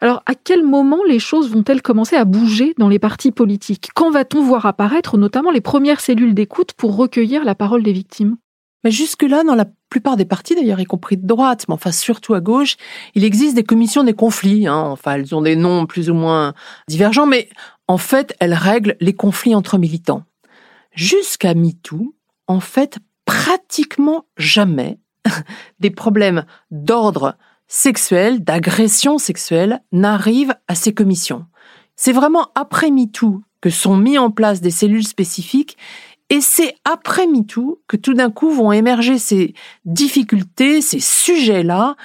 Alors, 0.00 0.22
à 0.26 0.34
quel 0.34 0.64
moment 0.64 1.00
les 1.08 1.18
choses 1.18 1.50
vont-elles 1.50 1.82
commencer 1.82 2.14
à 2.14 2.24
bouger 2.24 2.74
dans 2.78 2.88
les 2.88 3.00
partis 3.00 3.32
politiques? 3.32 3.88
Quand 3.94 4.10
va-t-on 4.10 4.42
voir 4.42 4.64
apparaître 4.66 5.18
notamment 5.18 5.50
les 5.50 5.60
premières 5.60 6.00
cellules 6.00 6.34
d'écoute 6.34 6.72
pour 6.72 6.96
recueillir 6.96 7.44
la 7.44 7.56
parole 7.56 7.82
des 7.82 7.92
victimes? 7.92 8.36
Mais 8.84 8.92
jusque-là, 8.92 9.42
dans 9.42 9.56
la 9.56 9.66
plupart 9.90 10.16
des 10.16 10.24
partis, 10.24 10.54
d'ailleurs, 10.54 10.78
y 10.78 10.84
compris 10.84 11.16
de 11.16 11.26
droite, 11.26 11.64
mais 11.66 11.74
enfin 11.74 11.90
surtout 11.90 12.34
à 12.34 12.40
gauche, 12.40 12.76
il 13.16 13.24
existe 13.24 13.56
des 13.56 13.64
commissions 13.64 14.04
des 14.04 14.14
conflits. 14.14 14.68
Hein. 14.68 14.78
Enfin, 14.78 15.14
elles 15.14 15.34
ont 15.34 15.42
des 15.42 15.56
noms 15.56 15.86
plus 15.86 16.10
ou 16.10 16.14
moins 16.14 16.54
divergents, 16.86 17.26
mais 17.26 17.48
en 17.88 17.98
fait, 17.98 18.36
elles 18.38 18.54
règlent 18.54 18.96
les 19.00 19.14
conflits 19.14 19.56
entre 19.56 19.78
militants. 19.78 20.22
Jusqu'à 20.92 21.54
MeToo, 21.54 22.14
en 22.46 22.60
fait, 22.60 22.98
pratiquement 23.24 24.26
jamais 24.36 25.00
des 25.80 25.90
problèmes 25.90 26.44
d'ordre 26.70 27.36
sexuel, 27.68 28.42
d'agression 28.42 29.18
sexuelle, 29.18 29.82
n'arrivent 29.92 30.54
à 30.66 30.74
ces 30.74 30.92
commissions. 30.92 31.46
C'est 31.96 32.12
vraiment 32.12 32.48
après 32.54 32.90
MeToo 32.90 33.42
que 33.60 33.70
sont 33.70 33.96
mis 33.96 34.18
en 34.18 34.30
place 34.30 34.60
des 34.60 34.70
cellules 34.70 35.06
spécifiques 35.06 35.76
et 36.30 36.40
c'est 36.40 36.74
après 36.84 37.26
MeToo 37.26 37.80
que 37.86 37.96
tout 37.96 38.14
d'un 38.14 38.30
coup 38.30 38.50
vont 38.50 38.72
émerger 38.72 39.18
ces 39.18 39.54
difficultés, 39.84 40.80
ces 40.80 41.00
sujets-là, 41.00 41.96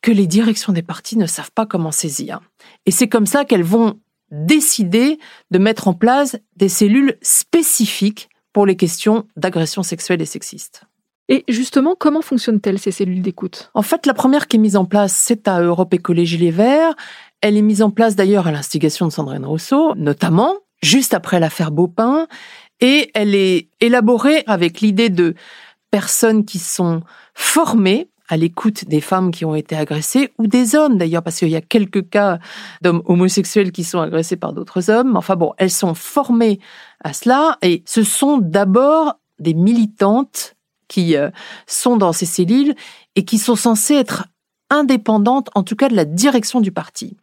que 0.00 0.12
les 0.12 0.26
directions 0.26 0.72
des 0.72 0.82
partis 0.82 1.18
ne 1.18 1.26
savent 1.26 1.50
pas 1.52 1.66
comment 1.66 1.90
saisir. 1.90 2.40
Et 2.86 2.90
c'est 2.90 3.08
comme 3.08 3.26
ça 3.26 3.44
qu'elles 3.44 3.64
vont 3.64 3.98
décider 4.30 5.18
de 5.50 5.58
mettre 5.58 5.88
en 5.88 5.94
place 5.94 6.36
des 6.56 6.68
cellules 6.68 7.18
spécifiques 7.22 8.28
pour 8.52 8.66
les 8.66 8.76
questions 8.76 9.26
d'agression 9.36 9.82
sexuelle 9.82 10.22
et 10.22 10.26
sexiste. 10.26 10.84
Et 11.28 11.44
justement, 11.48 11.94
comment 11.98 12.22
fonctionnent-elles 12.22 12.78
ces 12.78 12.90
cellules 12.90 13.22
d'écoute? 13.22 13.70
En 13.74 13.82
fait, 13.82 14.06
la 14.06 14.14
première 14.14 14.48
qui 14.48 14.56
est 14.56 14.60
mise 14.60 14.76
en 14.76 14.86
place, 14.86 15.12
c'est 15.12 15.46
à 15.46 15.60
Europe 15.60 15.92
Écologie 15.92 16.38
Les 16.38 16.50
Verts. 16.50 16.94
Elle 17.40 17.56
est 17.56 17.62
mise 17.62 17.82
en 17.82 17.90
place 17.90 18.16
d'ailleurs 18.16 18.46
à 18.46 18.52
l'instigation 18.52 19.06
de 19.06 19.12
Sandrine 19.12 19.44
Rousseau, 19.44 19.94
notamment 19.94 20.54
juste 20.82 21.12
après 21.12 21.40
l'affaire 21.40 21.70
Beaupin 21.70 22.26
et 22.80 23.10
elle 23.14 23.34
est 23.34 23.68
élaborée 23.80 24.44
avec 24.46 24.80
l'idée 24.80 25.10
de 25.10 25.34
personnes 25.90 26.44
qui 26.44 26.58
sont 26.58 27.02
formées 27.34 28.10
à 28.28 28.36
l'écoute 28.36 28.84
des 28.86 29.00
femmes 29.00 29.30
qui 29.30 29.46
ont 29.46 29.54
été 29.54 29.74
agressées, 29.74 30.34
ou 30.36 30.46
des 30.46 30.74
hommes 30.74 30.98
d'ailleurs, 30.98 31.22
parce 31.22 31.38
qu'il 31.38 31.48
y 31.48 31.56
a 31.56 31.62
quelques 31.62 32.10
cas 32.10 32.38
d'hommes 32.82 33.00
homosexuels 33.06 33.72
qui 33.72 33.84
sont 33.84 34.00
agressés 34.00 34.36
par 34.36 34.52
d'autres 34.52 34.90
hommes. 34.90 35.16
Enfin 35.16 35.34
bon, 35.34 35.54
elles 35.56 35.70
sont 35.70 35.94
formées 35.94 36.60
à 37.02 37.14
cela, 37.14 37.56
et 37.62 37.82
ce 37.86 38.02
sont 38.02 38.36
d'abord 38.36 39.14
des 39.38 39.54
militantes 39.54 40.56
qui 40.88 41.16
euh, 41.16 41.30
sont 41.66 41.96
dans 41.96 42.12
ces 42.12 42.26
cellules 42.26 42.74
et 43.14 43.24
qui 43.24 43.38
sont 43.38 43.56
censées 43.56 43.94
être 43.94 44.26
indépendantes, 44.70 45.50
en 45.54 45.62
tout 45.62 45.76
cas 45.76 45.88
de 45.88 45.96
la 45.96 46.04
direction 46.04 46.60
du 46.60 46.72
parti. 46.72 47.16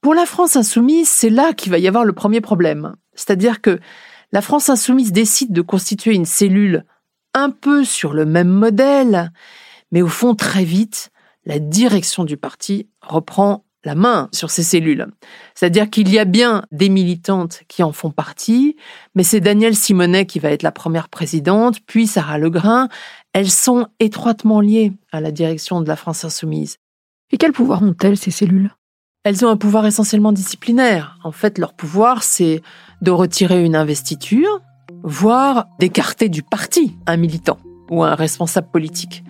Pour 0.00 0.14
la 0.14 0.26
France 0.26 0.56
insoumise, 0.56 1.08
c'est 1.08 1.30
là 1.30 1.52
qu'il 1.52 1.70
va 1.70 1.78
y 1.78 1.88
avoir 1.88 2.04
le 2.04 2.12
premier 2.12 2.40
problème. 2.40 2.94
C'est-à-dire 3.14 3.60
que 3.60 3.80
la 4.32 4.40
France 4.40 4.70
insoumise 4.70 5.12
décide 5.12 5.52
de 5.52 5.62
constituer 5.62 6.14
une 6.14 6.24
cellule 6.24 6.84
un 7.34 7.50
peu 7.50 7.84
sur 7.84 8.12
le 8.12 8.24
même 8.24 8.48
modèle, 8.48 9.32
mais 9.92 10.02
au 10.02 10.08
fond, 10.08 10.34
très 10.34 10.64
vite, 10.64 11.10
la 11.44 11.58
direction 11.58 12.24
du 12.24 12.36
parti 12.36 12.88
reprend 13.02 13.64
la 13.84 13.94
main 13.94 14.28
sur 14.32 14.50
ces 14.50 14.62
cellules. 14.62 15.06
C'est-à-dire 15.54 15.88
qu'il 15.88 16.08
y 16.10 16.18
a 16.18 16.24
bien 16.24 16.64
des 16.70 16.88
militantes 16.88 17.62
qui 17.68 17.82
en 17.82 17.92
font 17.92 18.10
partie, 18.10 18.76
mais 19.14 19.22
c'est 19.22 19.40
Danielle 19.40 19.76
Simonet 19.76 20.26
qui 20.26 20.38
va 20.38 20.50
être 20.50 20.62
la 20.62 20.72
première 20.72 21.08
présidente, 21.08 21.78
puis 21.86 22.06
Sarah 22.06 22.38
Legrain. 22.38 22.88
Elles 23.32 23.50
sont 23.50 23.86
étroitement 23.98 24.60
liées 24.60 24.92
à 25.12 25.20
la 25.20 25.30
direction 25.30 25.80
de 25.80 25.88
la 25.88 25.96
France 25.96 26.24
insoumise. 26.24 26.76
Et 27.32 27.36
quel 27.36 27.52
pouvoir 27.52 27.82
ont-elles, 27.82 28.16
ces 28.16 28.30
cellules? 28.30 28.70
Elles 29.22 29.44
ont 29.44 29.50
un 29.50 29.56
pouvoir 29.56 29.86
essentiellement 29.86 30.32
disciplinaire. 30.32 31.18
En 31.24 31.32
fait, 31.32 31.58
leur 31.58 31.74
pouvoir, 31.74 32.22
c'est 32.22 32.62
de 33.02 33.10
retirer 33.10 33.64
une 33.64 33.76
investiture, 33.76 34.60
voire 35.02 35.68
d'écarter 35.78 36.28
du 36.28 36.42
parti 36.42 36.96
un 37.06 37.16
militant 37.16 37.58
ou 37.90 38.02
un 38.02 38.14
responsable 38.14 38.70
politique. 38.70 39.22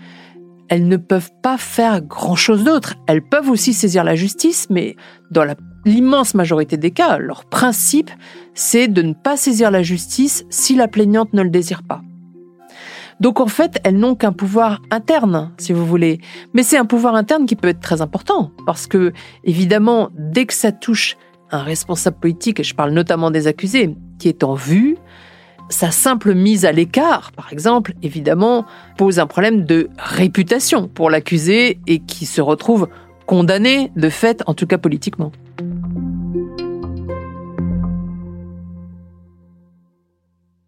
Elles 0.71 0.87
ne 0.87 0.97
peuvent 0.97 1.33
pas 1.43 1.59
faire 1.59 2.01
grand-chose 2.01 2.63
d'autre. 2.63 2.95
Elles 3.09 3.23
peuvent 3.23 3.51
aussi 3.51 3.75
saisir 3.75 4.05
la 4.05 4.15
justice, 4.15 4.69
mais 4.71 4.95
dans 5.33 5.45
l'immense 5.85 6.35
majorité 6.35 6.77
des 6.77 6.93
cas, 6.93 7.19
leur 7.19 7.45
principe, 7.45 8.11
c'est 8.55 8.87
de 8.87 9.03
ne 9.03 9.13
pas 9.13 9.37
saisir 9.37 9.73
la 9.73 9.83
justice 9.83 10.45
si 10.49 10.77
la 10.77 10.87
plaignante 10.87 11.33
ne 11.35 11.43
le 11.43 11.51
désire 11.51 11.83
pas. 11.83 12.03
Donc 13.19 13.41
en 13.41 13.49
fait, 13.49 13.81
elles 13.83 13.99
n'ont 13.99 14.15
qu'un 14.15 14.33
pouvoir 14.33 14.81
interne, 14.93 15.53
si 15.59 15.73
vous 15.73 15.85
voulez. 15.85 16.21
Mais 16.55 16.63
c'est 16.63 16.79
un 16.79 16.87
pouvoir 16.87 17.17
interne 17.17 17.47
qui 17.47 17.57
peut 17.57 17.69
être 17.69 17.81
très 17.81 18.01
important, 18.01 18.53
parce 18.65 18.87
que 18.87 19.13
évidemment, 19.43 20.11
dès 20.17 20.47
que 20.47 20.55
ça 20.55 20.71
touche 20.71 21.17
un 21.51 21.63
responsable 21.65 22.19
politique, 22.19 22.61
et 22.61 22.65
je 22.65 22.77
parle 22.77 22.93
notamment 22.93 23.33
des 23.33 23.49
accusés, 23.49 23.97
qui 24.21 24.29
est 24.29 24.45
en 24.45 24.55
vue, 24.55 24.97
sa 25.71 25.91
simple 25.91 26.35
mise 26.35 26.65
à 26.67 26.73
l'écart, 26.73 27.33
par 27.33 27.53
exemple, 27.53 27.95
évidemment, 28.03 28.67
pose 28.99 29.19
un 29.19 29.27
problème 29.27 29.65
de 29.65 29.89
réputation 29.99 30.89
pour 30.89 31.09
l'accusé 31.09 31.79
et 31.87 32.01
qui 32.01 32.27
se 32.27 32.41
retrouve 32.41 32.89
condamné 33.27 33.93
de 33.97 34.09
fait, 34.09 34.43
en 34.47 34.55
tout 34.55 34.67
cas 34.67 34.79
politiquement. 34.79 35.33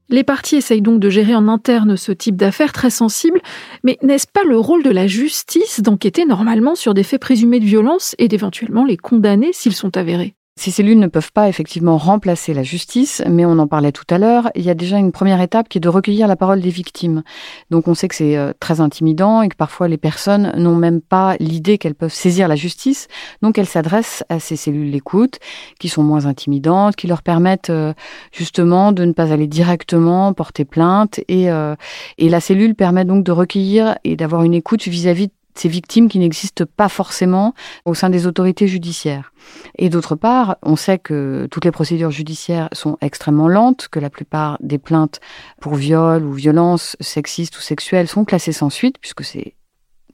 Les 0.09 0.25
partis 0.25 0.56
essayent 0.56 0.82
donc 0.82 1.00
de 1.00 1.09
gérer 1.09 1.35
en 1.35 1.49
interne 1.49 1.97
ce 1.97 2.12
type 2.12 2.37
d'affaires 2.37 2.75
très 2.75 2.90
sensibles, 2.90 3.40
mais 3.82 3.99
n'est-ce 4.02 4.26
pas 4.26 4.44
le 4.44 4.59
rôle 4.59 4.82
de 4.82 4.90
la 4.90 5.06
justice 5.06 5.80
d'enquêter 5.80 6.26
normalement 6.26 6.75
sur 6.75 6.92
des 6.92 7.02
faits 7.02 7.21
présumés 7.21 7.61
de 7.61 7.64
violence 7.64 8.14
et 8.18 8.28
d'éventuellement 8.28 8.85
les 8.85 8.99
condamner 8.99 9.54
s'ils 9.54 9.73
sont 9.73 9.97
avérés? 9.97 10.35
Ces 10.56 10.71
cellules 10.71 10.99
ne 10.99 11.06
peuvent 11.06 11.32
pas 11.32 11.49
effectivement 11.49 11.97
remplacer 11.97 12.52
la 12.52 12.62
justice, 12.62 13.23
mais 13.26 13.47
on 13.47 13.59
en 13.59 13.66
parlait 13.66 13.90
tout 13.90 14.04
à 14.11 14.18
l'heure, 14.18 14.50
il 14.54 14.62
y 14.62 14.71
a 14.71 14.75
déjà 14.75 14.99
une 14.99 15.11
première 15.11 15.40
étape 15.40 15.68
qui 15.68 15.78
est 15.78 15.80
de 15.80 15.88
recueillir 15.88 16.28
la 16.28 16.37
parole 16.37 16.61
des 16.61 16.71
victimes. 16.71 17.23
Donc 17.71 17.88
on 17.88 17.94
sait 17.94 18.06
que 18.06 18.14
c'est 18.14 18.37
euh, 18.37 18.52
très 18.61 18.80
intimidant 18.80 19.40
et 19.40 19.49
que 19.49 19.56
parfois 19.56 19.88
les 19.88 19.97
personnes 19.97 20.52
n'ont 20.56 20.76
même 20.76 21.00
pas 21.00 21.37
l'idée 21.40 21.78
qu'elles 21.78 21.94
peuvent 21.94 22.12
saisir 22.12 22.49
la 22.49 22.56
justice, 22.56 23.09
donc 23.40 23.56
elles 23.56 23.66
s'adressent 23.66 24.25
à 24.28 24.40
ces 24.40 24.56
cellules 24.56 24.90
d'écoute 24.90 25.38
qui 25.80 25.88
sont 25.88 26.02
moins 26.02 26.26
intimidantes, 26.26 26.97
qui 26.97 27.06
leur 27.06 27.23
permettent 27.23 27.71
euh, 27.71 27.94
justement 28.30 28.92
de 28.92 29.06
ne 29.06 29.12
pas 29.12 29.32
aller 29.32 29.47
directement 29.47 30.35
porter 30.35 30.66
plainte 30.66 31.21
et, 31.28 31.50
euh, 31.50 31.75
et 32.18 32.28
la 32.28 32.40
cellule 32.40 32.75
permet 32.75 33.06
donc 33.06 33.25
de 33.25 33.32
recueillir 33.32 33.97
et 34.04 34.16
d'avoir 34.16 34.42
une 34.42 34.54
écoute 34.54 34.87
vis-à-vis 34.87 35.28
de 35.28 35.32
ces 35.54 35.68
victimes 35.68 36.09
qui 36.09 36.18
n'existent 36.18 36.64
pas 36.76 36.88
forcément 36.88 37.54
au 37.85 37.94
sein 37.94 38.11
des 38.11 38.26
autorités 38.26 38.66
judiciaires. 38.66 39.32
Et 39.76 39.88
d'autre 39.88 40.14
part, 40.14 40.56
on 40.62 40.76
sait 40.76 40.99
que 40.99 41.47
toutes 41.50 41.64
les 41.64 41.71
procédures 41.71 42.11
judiciaires 42.11 42.68
sont 42.73 42.97
extrêmement 43.00 43.49
lentes, 43.49 43.88
que 43.90 43.99
la 43.99 44.11
plupart 44.11 44.59
des 44.61 44.78
plaintes 44.78 45.21
pour 45.61 45.75
viol 45.75 46.25
ou 46.25 46.32
violence 46.32 46.97
sexistes 47.00 47.56
ou 47.59 47.61
sexuelles 47.61 48.09
sont 48.09 48.25
classées 48.25 48.52
sans 48.52 48.71
suite, 48.71 48.97
puisque 49.00 49.25
c'est 49.25 49.54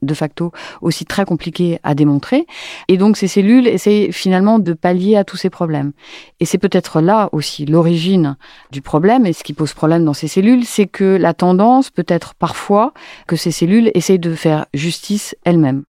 de 0.01 0.13
facto 0.13 0.51
aussi 0.81 1.05
très 1.05 1.25
compliqué 1.25 1.79
à 1.83 1.95
démontrer. 1.95 2.45
Et 2.87 2.97
donc 2.97 3.17
ces 3.17 3.27
cellules 3.27 3.67
essaient 3.67 4.11
finalement 4.11 4.59
de 4.59 4.73
pallier 4.73 5.15
à 5.15 5.23
tous 5.23 5.37
ces 5.37 5.49
problèmes. 5.49 5.91
Et 6.39 6.45
c'est 6.45 6.57
peut-être 6.57 7.01
là 7.01 7.29
aussi 7.31 7.65
l'origine 7.65 8.37
du 8.71 8.81
problème. 8.81 9.25
Et 9.25 9.33
ce 9.33 9.43
qui 9.43 9.53
pose 9.53 9.73
problème 9.73 10.05
dans 10.05 10.13
ces 10.13 10.27
cellules, 10.27 10.65
c'est 10.65 10.87
que 10.87 11.17
la 11.17 11.33
tendance 11.33 11.89
peut 11.89 12.05
être 12.07 12.35
parfois 12.35 12.93
que 13.27 13.35
ces 13.35 13.51
cellules 13.51 13.91
essayent 13.93 14.19
de 14.19 14.33
faire 14.33 14.65
justice 14.73 15.35
elles-mêmes. 15.43 15.83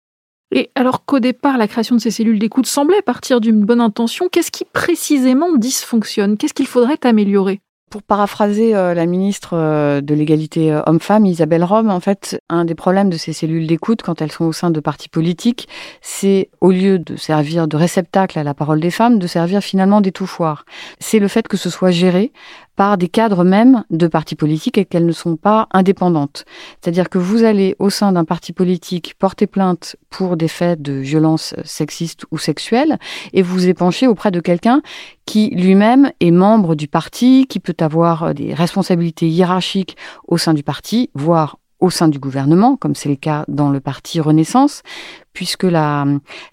Et 0.53 0.71
alors 0.75 1.05
qu'au 1.05 1.21
départ, 1.21 1.59
la 1.59 1.69
création 1.69 1.95
de 1.95 2.01
ces 2.01 2.11
cellules 2.11 2.39
d'écoute 2.39 2.67
semblait 2.67 3.03
partir 3.03 3.41
d'une 3.41 3.65
bonne 3.65 3.81
intention, 3.81 4.29
qu'est-ce 4.29 4.51
qui 4.51 4.65
précisément 4.65 5.57
dysfonctionne? 5.57 6.37
Qu'est-ce 6.37 6.55
qu'il 6.55 6.67
faudrait 6.67 6.99
améliorer? 7.05 7.61
Pour 7.91 8.05
paraphraser 8.05 8.75
euh, 8.75 8.95
la 8.95 9.05
ministre 9.05 9.51
euh, 9.55 10.01
de 10.01 10.15
l'égalité 10.15 10.73
euh, 10.73 10.81
homme-femme, 10.87 11.27
Isabelle 11.27 11.65
Rome, 11.65 11.91
en 11.91 11.99
fait, 11.99 12.41
un 12.49 12.65
des 12.65 12.77
problèmes 12.77 13.11
de 13.11 13.17
ces 13.17 13.33
cellules 13.33 13.67
d'écoute 13.67 14.03
quand 14.03 14.23
elles 14.23 14.31
sont 14.31 14.45
au 14.45 14.53
sein 14.53 14.71
de 14.71 14.79
partis 14.79 15.09
politiques, 15.09 15.69
c'est 16.01 16.51
au 16.61 16.71
lieu 16.71 17.01
de 17.01 17.17
servir 17.17 17.67
de 17.67 17.77
réceptacle 17.77 18.39
à 18.39 18.45
la 18.45 18.55
parole 18.55 18.81
des 18.81 18.93
femmes, 18.93 19.19
de 19.19 19.27
servir 19.27 19.61
finalement 19.61 20.01
d'étouffoir. 20.01 20.65
C'est 21.01 21.19
le 21.19 21.27
fait 21.27 21.49
que 21.49 21.57
ce 21.57 21.69
soit 21.69 21.91
géré 21.91 22.33
par 22.77 22.97
des 22.97 23.09
cadres 23.09 23.45
même 23.45 23.85
de 23.91 24.07
partis 24.07 24.37
politiques 24.37 24.79
et 24.79 24.85
qu'elles 24.85 25.07
ne 25.07 25.13
sont 25.13 25.37
pas 25.37 25.69
indépendantes. 25.73 26.45
C'est-à-dire 26.81 27.09
que 27.09 27.19
vous 27.19 27.45
allez 27.45 27.77
au 27.79 27.91
sein 27.91 28.13
d'un 28.13 28.25
parti 28.25 28.53
politique 28.53 29.15
porter 29.19 29.47
plainte 29.47 29.97
pour 30.09 30.37
des 30.37 30.49
faits 30.49 30.81
de 30.81 30.93
violence 30.93 31.55
sexiste 31.65 32.25
ou 32.31 32.39
sexuelle 32.39 32.99
et 33.33 33.43
vous 33.43 33.69
épanchez 33.69 34.07
auprès 34.07 34.31
de 34.31 34.41
quelqu'un 34.41 34.83
qui 35.27 35.51
lui-même 35.51 36.11
est 36.21 36.31
membre 36.31 36.75
du 36.75 36.89
parti, 36.89 37.47
qui 37.49 37.61
peut 37.61 37.77
avoir 37.81 38.35
des 38.35 38.55
responsabilités 38.55 39.29
hiérarchiques 39.29 39.97
au 40.27 40.39
sein 40.39 40.55
du 40.55 40.63
parti, 40.63 41.11
voire 41.15 41.59
au 41.81 41.91
sein 41.91 42.09
du 42.09 42.19
gouvernement, 42.19 42.77
comme 42.77 42.95
c'est 42.95 43.09
le 43.09 43.17
cas 43.17 43.45
dans 43.49 43.71
le 43.71 43.81
parti 43.81 44.21
Renaissance, 44.21 44.83
puisque 45.33 45.65
la, 45.65 46.07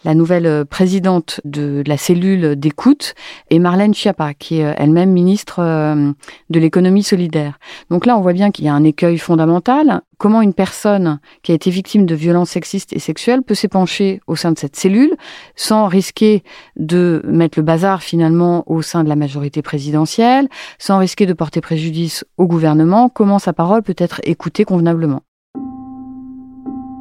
la 0.04 0.14
nouvelle 0.14 0.66
présidente 0.66 1.42
de, 1.46 1.84
la 1.86 1.98
cellule 1.98 2.56
d'écoute 2.56 3.16
est 3.50 3.60
Marlène 3.60 3.94
Schiappa, 3.94 4.34
qui 4.34 4.60
est 4.60 4.66
euh, 4.66 4.74
elle-même 4.78 5.12
ministre 5.12 5.60
euh, 5.60 6.12
de 6.50 6.60
l'économie 6.60 7.04
solidaire. 7.04 7.60
Donc 7.90 8.06
là, 8.06 8.18
on 8.18 8.22
voit 8.22 8.34
bien 8.34 8.52
qu'il 8.52 8.66
y 8.66 8.70
a 8.70 8.74
un 8.74 8.84
écueil 8.84 9.18
fondamental. 9.18 10.02
Comment 10.18 10.42
une 10.42 10.54
personne 10.54 11.20
qui 11.44 11.52
a 11.52 11.56
été 11.56 11.70
victime 11.70 12.06
de 12.06 12.16
violences 12.16 12.50
sexistes 12.50 12.94
et 12.94 13.00
sexuelles 13.00 13.44
peut 13.44 13.54
s'épancher 13.54 14.20
au 14.26 14.36
sein 14.36 14.52
de 14.52 14.58
cette 14.58 14.76
cellule 14.76 15.16
sans 15.56 15.88
risquer 15.88 16.44
de 16.76 17.22
mettre 17.26 17.60
le 17.60 17.64
bazar 17.64 18.02
finalement 18.02 18.64
au 18.66 18.82
sein 18.82 19.04
de 19.04 19.10
la 19.10 19.16
majorité 19.16 19.62
présidentielle, 19.62 20.48
sans 20.80 20.98
risquer 20.98 21.26
de 21.26 21.34
porter 21.34 21.62
préjudice 21.62 22.26
au 22.38 22.48
gouvernement? 22.48 23.10
Comment 23.10 23.40
sa 23.40 23.54
parole 23.54 23.84
peut 23.84 23.96
être 23.98 24.20
écoutée 24.24 24.66
convenablement? 24.66 25.22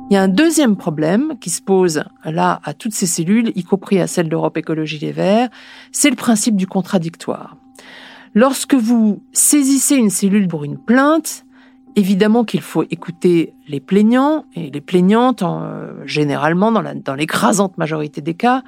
Il 0.09 0.15
y 0.15 0.17
a 0.17 0.23
un 0.23 0.29
deuxième 0.29 0.77
problème 0.77 1.35
qui 1.41 1.51
se 1.51 1.61
pose 1.61 2.05
là 2.25 2.61
à 2.63 2.75
toutes 2.75 2.95
ces 2.95 3.07
cellules, 3.07 3.51
y 3.57 3.65
compris 3.65 4.01
à 4.01 4.07
celle 4.07 4.29
d'Europe 4.29 4.57
Écologie 4.57 4.99
Les 5.01 5.11
Verts, 5.11 5.49
c'est 5.91 6.11
le 6.11 6.17
principe 6.17 6.55
du 6.55 6.69
contradictoire. 6.69 7.57
Lorsque 8.35 8.75
vous 8.75 9.23
saisissez 9.33 9.97
une 9.97 10.11
cellule 10.11 10.47
pour 10.47 10.63
une 10.63 10.79
plainte, 10.79 11.45
évidemment 11.97 12.45
qu'il 12.45 12.61
faut 12.61 12.85
écouter 12.85 13.55
les 13.67 13.81
plaignants 13.81 14.45
et 14.55 14.71
les 14.71 14.81
plaignantes, 14.81 15.43
euh, 15.43 15.93
généralement 16.05 16.71
dans, 16.71 17.15
l'écrasante 17.15 17.77
majorité 17.77 18.21
des 18.21 18.35
cas, 18.35 18.63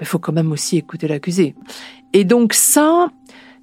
il 0.00 0.06
faut 0.06 0.20
quand 0.20 0.32
même 0.32 0.52
aussi 0.52 0.76
écouter 0.76 1.08
l'accusé. 1.08 1.56
Et 2.12 2.22
donc 2.22 2.52
ça, 2.52 3.08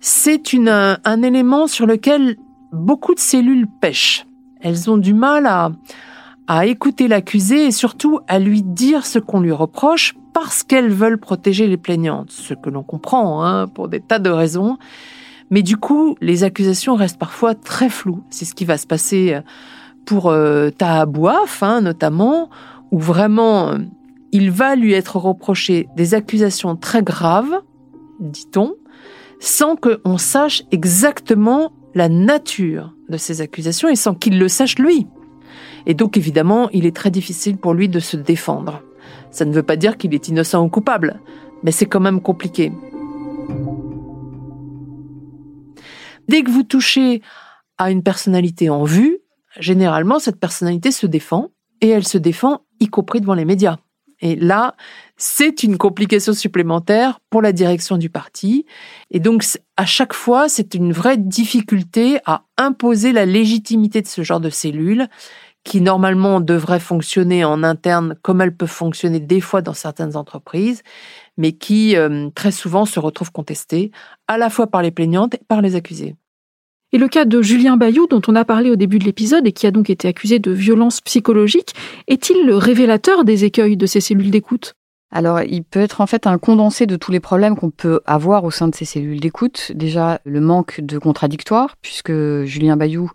c'est 0.02 0.42
un 0.56 1.22
élément 1.22 1.68
sur 1.68 1.86
lequel 1.86 2.36
beaucoup 2.74 3.14
de 3.14 3.20
cellules 3.20 3.68
pêchent. 3.80 4.26
Elles 4.60 4.90
ont 4.90 4.98
du 4.98 5.14
mal 5.14 5.46
à, 5.46 5.72
à 6.48 6.66
écouter 6.66 7.08
l'accusé 7.08 7.68
et 7.68 7.72
surtout 7.72 8.20
à 8.28 8.40
lui 8.40 8.64
dire 8.64 9.06
ce 9.06 9.20
qu'on 9.20 9.40
lui 9.40 9.52
reproche 9.52 10.16
parce 10.34 10.64
qu'elles 10.64 10.92
veulent 10.92 11.20
protéger 11.20 11.68
les 11.68 11.78
plaignantes, 11.78 12.32
ce 12.32 12.54
que 12.54 12.70
l'on 12.70 12.84
comprend 12.84 13.46
hein, 13.46 13.68
pour 13.68 13.88
des 13.88 14.00
tas 14.02 14.20
de 14.20 14.30
raisons. 14.30 14.78
Mais 15.52 15.62
du 15.62 15.78
coup, 15.78 16.16
les 16.20 16.44
accusations 16.44 16.96
restent 16.96 17.20
parfois 17.20 17.54
très 17.54 17.90
floues. 17.90 18.24
C'est 18.30 18.46
ce 18.46 18.56
qui 18.56 18.66
va 18.66 18.78
se 18.78 18.88
passer 18.88 19.40
pour 20.06 20.30
euh, 20.30 20.70
Tahabouaf, 20.70 21.64
hein, 21.64 21.82
notamment, 21.82 22.50
où 22.92 23.00
vraiment 23.00 23.70
euh, 23.70 23.78
il 24.32 24.52
va 24.52 24.76
lui 24.76 24.94
être 24.94 25.18
reproché 25.18 25.88
des 25.96 26.14
accusations 26.14 26.76
très 26.76 27.04
graves, 27.04 27.62
dit-on, 28.20 28.74
sans 29.40 29.76
qu'on 29.76 30.18
sache 30.18 30.64
exactement 30.72 31.72
la 31.94 32.10
nature 32.10 32.94
de 33.10 33.18
ces 33.18 33.42
accusations 33.42 33.90
et 33.90 33.96
sans 33.96 34.16
qu'il 34.16 34.40
le 34.40 34.48
sache 34.48 34.80
lui. 34.80 35.08
Et 35.86 35.94
donc 35.94 36.18
évidemment, 36.18 36.70
il 36.72 36.86
est 36.86 36.96
très 36.96 37.12
difficile 37.12 37.58
pour 37.58 37.74
lui 37.74 37.90
de 37.90 38.00
se 38.00 38.18
défendre. 38.18 38.82
Ça 39.32 39.46
ne 39.46 39.54
veut 39.54 39.64
pas 39.64 39.76
dire 39.76 39.98
qu'il 39.98 40.14
est 40.14 40.28
innocent 40.28 40.64
ou 40.64 40.70
coupable, 40.70 41.20
mais 41.64 41.72
c'est 41.72 41.86
quand 41.86 42.00
même 42.00 42.22
compliqué. 42.22 42.72
Dès 46.28 46.44
que 46.44 46.52
vous 46.52 46.64
touchez 46.64 47.22
à 47.78 47.92
une 47.92 48.04
personnalité 48.04 48.70
en 48.70 48.84
vue, 48.84 49.20
généralement 49.60 50.20
cette 50.20 50.40
personnalité 50.40 50.92
se 50.92 51.08
défend, 51.08 51.50
et 51.82 51.90
elle 51.90 52.08
se 52.08 52.18
défend 52.18 52.62
y 52.80 52.88
compris 52.88 53.20
devant 53.20 53.34
les 53.34 53.46
médias. 53.46 53.78
Et 54.22 54.38
là, 54.38 54.76
c'est 55.18 55.64
une 55.64 55.78
complication 55.78 56.32
supplémentaire 56.32 57.20
pour 57.30 57.42
la 57.42 57.52
direction 57.52 57.98
du 57.98 58.10
parti. 58.10 58.66
Et 59.12 59.20
donc, 59.20 59.44
à 59.76 59.86
chaque 59.86 60.14
fois, 60.14 60.48
c'est 60.48 60.76
une 60.76 60.94
vraie 60.94 61.18
difficulté 61.18 62.20
à 62.26 62.46
imposer 62.58 63.12
la 63.12 63.26
légitimité 63.26 64.02
de 64.02 64.08
ce 64.08 64.24
genre 64.24 64.40
de 64.40 64.50
cellules 64.50 65.10
qui 65.64 65.82
normalement 65.82 66.42
devrait 66.42 66.80
fonctionner 66.80 67.46
en 67.46 67.64
interne 67.64 68.16
comme 68.22 68.42
elles 68.42 68.56
peuvent 68.56 68.70
fonctionner 68.70 69.20
des 69.20 69.42
fois 69.42 69.62
dans 69.62 69.74
certaines 69.74 70.18
entreprises, 70.18 70.84
mais 71.38 71.54
qui 71.54 71.96
euh, 71.96 72.30
très 72.36 72.52
souvent 72.52 72.86
se 72.86 73.00
retrouvent 73.00 73.32
contestées 73.32 73.92
à 74.28 74.38
la 74.38 74.50
fois 74.50 74.68
par 74.68 74.82
les 74.82 74.92
plaignantes 74.92 75.36
et 75.36 75.42
par 75.48 75.62
les 75.62 75.76
accusés. 75.76 76.16
Et 76.92 77.00
le 77.00 77.08
cas 77.08 77.26
de 77.26 77.42
Julien 77.42 77.76
Bayou, 77.76 78.06
dont 78.08 78.22
on 78.28 78.36
a 78.36 78.46
parlé 78.46 78.70
au 78.70 78.76
début 78.76 79.00
de 79.00 79.06
l'épisode 79.06 79.48
et 79.48 79.52
qui 79.52 79.66
a 79.66 79.72
donc 79.72 79.90
été 79.90 80.08
accusé 80.08 80.38
de 80.38 80.52
violence 80.52 81.02
psychologique, 81.02 81.74
est-il 82.08 82.46
le 82.46 82.56
révélateur 82.56 83.26
des 83.26 83.46
écueils 83.46 83.78
de 83.78 83.88
ces 83.88 84.00
cellules 84.00 84.30
d'écoute? 84.30 84.76
Alors, 85.16 85.42
il 85.44 85.64
peut 85.64 85.80
être 85.80 86.02
en 86.02 86.08
fait 86.08 86.26
un 86.26 86.40
condensé 86.40 86.88
de 86.88 86.96
tous 86.96 87.12
les 87.12 87.20
problèmes 87.20 87.56
qu'on 87.56 87.70
peut 87.70 88.02
avoir 88.06 88.44
au 88.46 88.52
sein 88.52 88.68
de 88.68 88.74
ces 88.74 88.84
cellules 88.84 89.20
d'écoute. 89.20 89.72
Déjà, 89.76 90.20
le 90.24 90.42
manque 90.42 90.82
de 90.82 90.98
contradictoire, 90.98 91.76
puisque 91.84 92.12
Julien 92.46 92.78
Bayou 92.78 93.12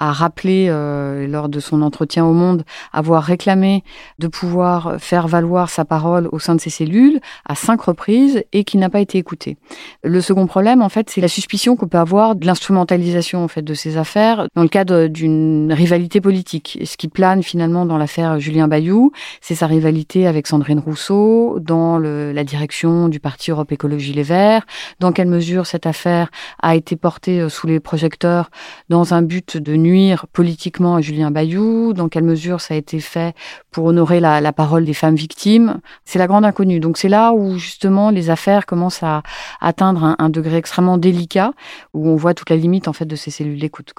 a 0.00 0.12
rappelé 0.12 0.66
euh, 0.68 1.26
lors 1.28 1.50
de 1.50 1.60
son 1.60 1.82
entretien 1.82 2.24
au 2.24 2.32
Monde 2.32 2.64
avoir 2.92 3.22
réclamé 3.22 3.84
de 4.18 4.28
pouvoir 4.28 4.96
faire 4.98 5.28
valoir 5.28 5.68
sa 5.68 5.84
parole 5.84 6.28
au 6.32 6.38
sein 6.38 6.54
de 6.54 6.60
ces 6.60 6.70
cellules 6.70 7.20
à 7.46 7.54
cinq 7.54 7.82
reprises 7.82 8.42
et 8.52 8.64
qu'il 8.64 8.80
n'a 8.80 8.88
pas 8.88 9.00
été 9.00 9.18
écouté. 9.18 9.58
Le 10.02 10.20
second 10.22 10.46
problème, 10.46 10.80
en 10.80 10.88
fait, 10.88 11.10
c'est 11.10 11.20
la 11.20 11.28
suspicion 11.28 11.76
qu'on 11.76 11.86
peut 11.86 11.98
avoir 11.98 12.34
de 12.34 12.46
l'instrumentalisation 12.46 13.44
en 13.44 13.48
fait 13.48 13.60
de 13.60 13.74
ces 13.74 13.98
affaires 13.98 14.46
dans 14.56 14.62
le 14.62 14.68
cadre 14.68 15.06
d'une 15.06 15.70
rivalité 15.72 16.22
politique. 16.22 16.78
ce 16.84 16.96
qui 16.96 17.08
plane 17.08 17.42
finalement 17.42 17.84
dans 17.84 17.98
l'affaire 17.98 18.40
Julien 18.40 18.68
Bayou, 18.68 19.12
c'est 19.42 19.54
sa 19.54 19.66
rivalité 19.66 20.26
avec 20.26 20.46
Sandrine 20.46 20.78
Rousseau 20.78 21.58
dans 21.60 21.98
la 21.98 22.44
direction 22.44 23.08
du 23.08 23.20
parti 23.20 23.50
Europe 23.50 23.70
Écologie 23.70 24.14
Les 24.14 24.22
Verts, 24.22 24.64
dans 24.98 25.12
quelle 25.12 25.28
mesure 25.28 25.66
cette 25.66 25.84
affaire 25.84 26.30
a 26.62 26.74
été 26.74 26.96
portée 26.96 27.40
euh, 27.40 27.48
sous 27.50 27.66
les 27.66 27.80
projecteurs 27.80 28.50
dans 28.88 29.12
un 29.12 29.20
but 29.20 29.58
de 29.58 29.76
nuire 29.76 29.89
politiquement 30.32 30.96
à 30.96 31.00
Julien 31.00 31.30
Bayou, 31.30 31.92
dans 31.92 32.08
quelle 32.08 32.24
mesure 32.24 32.60
ça 32.60 32.74
a 32.74 32.76
été 32.76 33.00
fait 33.00 33.34
pour 33.70 33.84
honorer 33.86 34.20
la, 34.20 34.52
parole 34.52 34.84
des 34.84 34.94
femmes 34.94 35.14
victimes. 35.14 35.80
C'est 36.04 36.18
la 36.18 36.26
grande 36.26 36.44
inconnue. 36.44 36.80
Donc 36.80 36.98
c'est 36.98 37.08
là 37.08 37.32
où 37.32 37.58
justement 37.58 38.10
les 38.10 38.30
affaires 38.30 38.66
commencent 38.66 39.02
à 39.02 39.22
atteindre 39.60 40.04
un, 40.04 40.16
un 40.18 40.28
degré 40.28 40.56
extrêmement 40.56 40.98
délicat, 40.98 41.52
où 41.94 42.08
on 42.08 42.16
voit 42.16 42.34
toute 42.34 42.50
la 42.50 42.56
limite 42.56 42.88
en 42.88 42.92
fait 42.92 43.06
de 43.06 43.16
ces 43.16 43.30
cellules 43.30 43.60
d'écoute. 43.60 43.92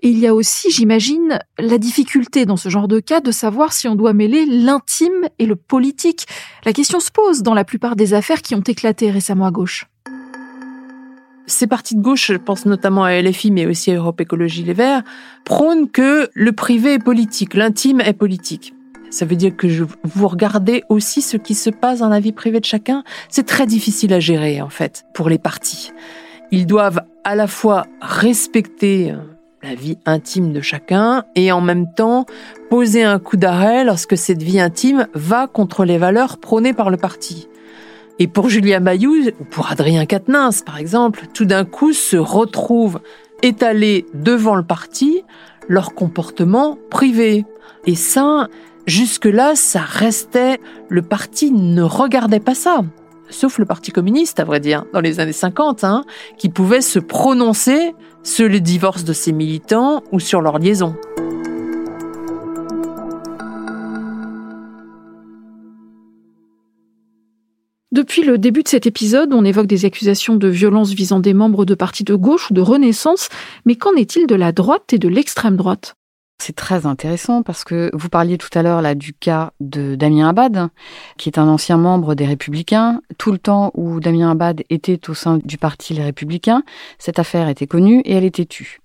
Et 0.00 0.10
il 0.10 0.18
y 0.18 0.28
a 0.28 0.34
aussi, 0.34 0.70
j'imagine, 0.70 1.40
la 1.58 1.78
difficulté 1.78 2.46
dans 2.46 2.56
ce 2.56 2.68
genre 2.68 2.86
de 2.86 3.00
cas 3.00 3.20
de 3.20 3.32
savoir 3.32 3.72
si 3.72 3.88
on 3.88 3.96
doit 3.96 4.12
mêler 4.12 4.46
l'intime 4.46 5.28
et 5.40 5.46
le 5.46 5.56
politique. 5.56 6.26
La 6.64 6.72
question 6.72 7.00
se 7.00 7.10
pose 7.10 7.42
dans 7.42 7.54
la 7.54 7.64
plupart 7.64 7.96
des 7.96 8.14
affaires 8.14 8.42
qui 8.42 8.54
ont 8.54 8.60
éclaté 8.60 9.10
récemment 9.10 9.46
à 9.46 9.50
gauche. 9.50 9.86
Ces 11.48 11.66
partis 11.66 11.96
de 11.96 12.02
gauche, 12.02 12.30
je 12.30 12.36
pense 12.36 12.66
notamment 12.66 13.04
à 13.04 13.20
LFI, 13.20 13.50
mais 13.50 13.64
aussi 13.64 13.90
à 13.90 13.94
Europe 13.94 14.20
Écologie 14.20 14.64
Les 14.64 14.74
Verts, 14.74 15.02
prônent 15.46 15.88
que 15.88 16.28
le 16.34 16.52
privé 16.52 16.94
est 16.94 16.98
politique, 16.98 17.54
l'intime 17.54 18.02
est 18.02 18.12
politique. 18.12 18.74
Ça 19.08 19.24
veut 19.24 19.34
dire 19.34 19.56
que 19.56 19.66
vous 20.04 20.28
regardez 20.28 20.84
aussi 20.90 21.22
ce 21.22 21.38
qui 21.38 21.54
se 21.54 21.70
passe 21.70 22.00
dans 22.00 22.10
la 22.10 22.20
vie 22.20 22.32
privée 22.32 22.60
de 22.60 22.66
chacun. 22.66 23.02
C'est 23.30 23.46
très 23.46 23.66
difficile 23.66 24.12
à 24.12 24.20
gérer, 24.20 24.60
en 24.60 24.68
fait, 24.68 25.06
pour 25.14 25.30
les 25.30 25.38
partis. 25.38 25.90
Ils 26.50 26.66
doivent 26.66 27.00
à 27.24 27.34
la 27.34 27.46
fois 27.46 27.86
respecter 28.02 29.14
la 29.62 29.74
vie 29.74 29.96
intime 30.04 30.52
de 30.52 30.60
chacun 30.60 31.24
et 31.34 31.50
en 31.50 31.62
même 31.62 31.92
temps 31.94 32.26
poser 32.68 33.04
un 33.04 33.18
coup 33.18 33.38
d'arrêt 33.38 33.84
lorsque 33.84 34.18
cette 34.18 34.42
vie 34.42 34.60
intime 34.60 35.08
va 35.14 35.46
contre 35.46 35.86
les 35.86 35.96
valeurs 35.96 36.36
prônées 36.36 36.74
par 36.74 36.90
le 36.90 36.98
parti. 36.98 37.48
Et 38.18 38.26
pour 38.26 38.48
Julien 38.48 38.80
Bayou 38.80 39.14
ou 39.40 39.44
pour 39.44 39.70
Adrien 39.70 40.06
Quatennens 40.06 40.62
par 40.64 40.78
exemple, 40.78 41.26
tout 41.32 41.44
d'un 41.44 41.64
coup 41.64 41.92
se 41.92 42.16
retrouvent 42.16 43.00
étalés 43.42 44.06
devant 44.14 44.56
le 44.56 44.64
parti 44.64 45.22
leur 45.68 45.94
comportement 45.94 46.78
privé. 46.90 47.44
Et 47.86 47.94
ça, 47.94 48.48
jusque-là, 48.86 49.54
ça 49.54 49.80
restait, 49.80 50.58
le 50.88 51.02
parti 51.02 51.52
ne 51.52 51.82
regardait 51.82 52.40
pas 52.40 52.54
ça 52.54 52.82
sauf 53.30 53.58
le 53.58 53.64
Parti 53.64 53.92
communiste, 53.92 54.40
à 54.40 54.44
vrai 54.44 54.60
dire, 54.60 54.84
dans 54.92 55.00
les 55.00 55.20
années 55.20 55.32
50, 55.32 55.84
hein, 55.84 56.04
qui 56.36 56.48
pouvait 56.48 56.80
se 56.80 56.98
prononcer 56.98 57.94
sur 58.22 58.48
le 58.48 58.60
divorce 58.60 59.04
de 59.04 59.12
ses 59.12 59.32
militants 59.32 60.02
ou 60.12 60.20
sur 60.20 60.40
leur 60.40 60.58
liaison. 60.58 60.94
Depuis 67.98 68.22
le 68.22 68.38
début 68.38 68.62
de 68.62 68.68
cet 68.68 68.86
épisode, 68.86 69.32
on 69.32 69.44
évoque 69.44 69.66
des 69.66 69.84
accusations 69.84 70.36
de 70.36 70.46
violence 70.46 70.92
visant 70.92 71.18
des 71.18 71.34
membres 71.34 71.64
de 71.64 71.74
partis 71.74 72.04
de 72.04 72.14
gauche 72.14 72.48
ou 72.48 72.54
de 72.54 72.60
Renaissance, 72.60 73.28
mais 73.64 73.74
qu'en 73.74 73.92
est-il 73.94 74.28
de 74.28 74.36
la 74.36 74.52
droite 74.52 74.92
et 74.92 74.98
de 74.98 75.08
l'extrême 75.08 75.56
droite? 75.56 75.96
C'est 76.40 76.54
très 76.54 76.86
intéressant 76.86 77.42
parce 77.42 77.64
que 77.64 77.90
vous 77.94 78.08
parliez 78.08 78.38
tout 78.38 78.56
à 78.56 78.62
l'heure 78.62 78.82
là 78.82 78.94
du 78.94 79.14
cas 79.14 79.50
de 79.58 79.96
Damien 79.96 80.28
Abad, 80.28 80.68
qui 81.16 81.28
est 81.28 81.40
un 81.40 81.48
ancien 81.48 81.76
membre 81.76 82.14
des 82.14 82.24
Républicains. 82.24 83.00
Tout 83.18 83.32
le 83.32 83.38
temps 83.38 83.72
où 83.74 83.98
Damien 83.98 84.30
Abad 84.30 84.62
était 84.70 85.10
au 85.10 85.14
sein 85.14 85.40
du 85.44 85.58
parti 85.58 85.92
Les 85.92 86.04
Républicains, 86.04 86.62
cette 87.00 87.18
affaire 87.18 87.48
était 87.48 87.66
connue 87.66 88.02
et 88.04 88.12
elle 88.12 88.24
était 88.24 88.46
tue. 88.46 88.78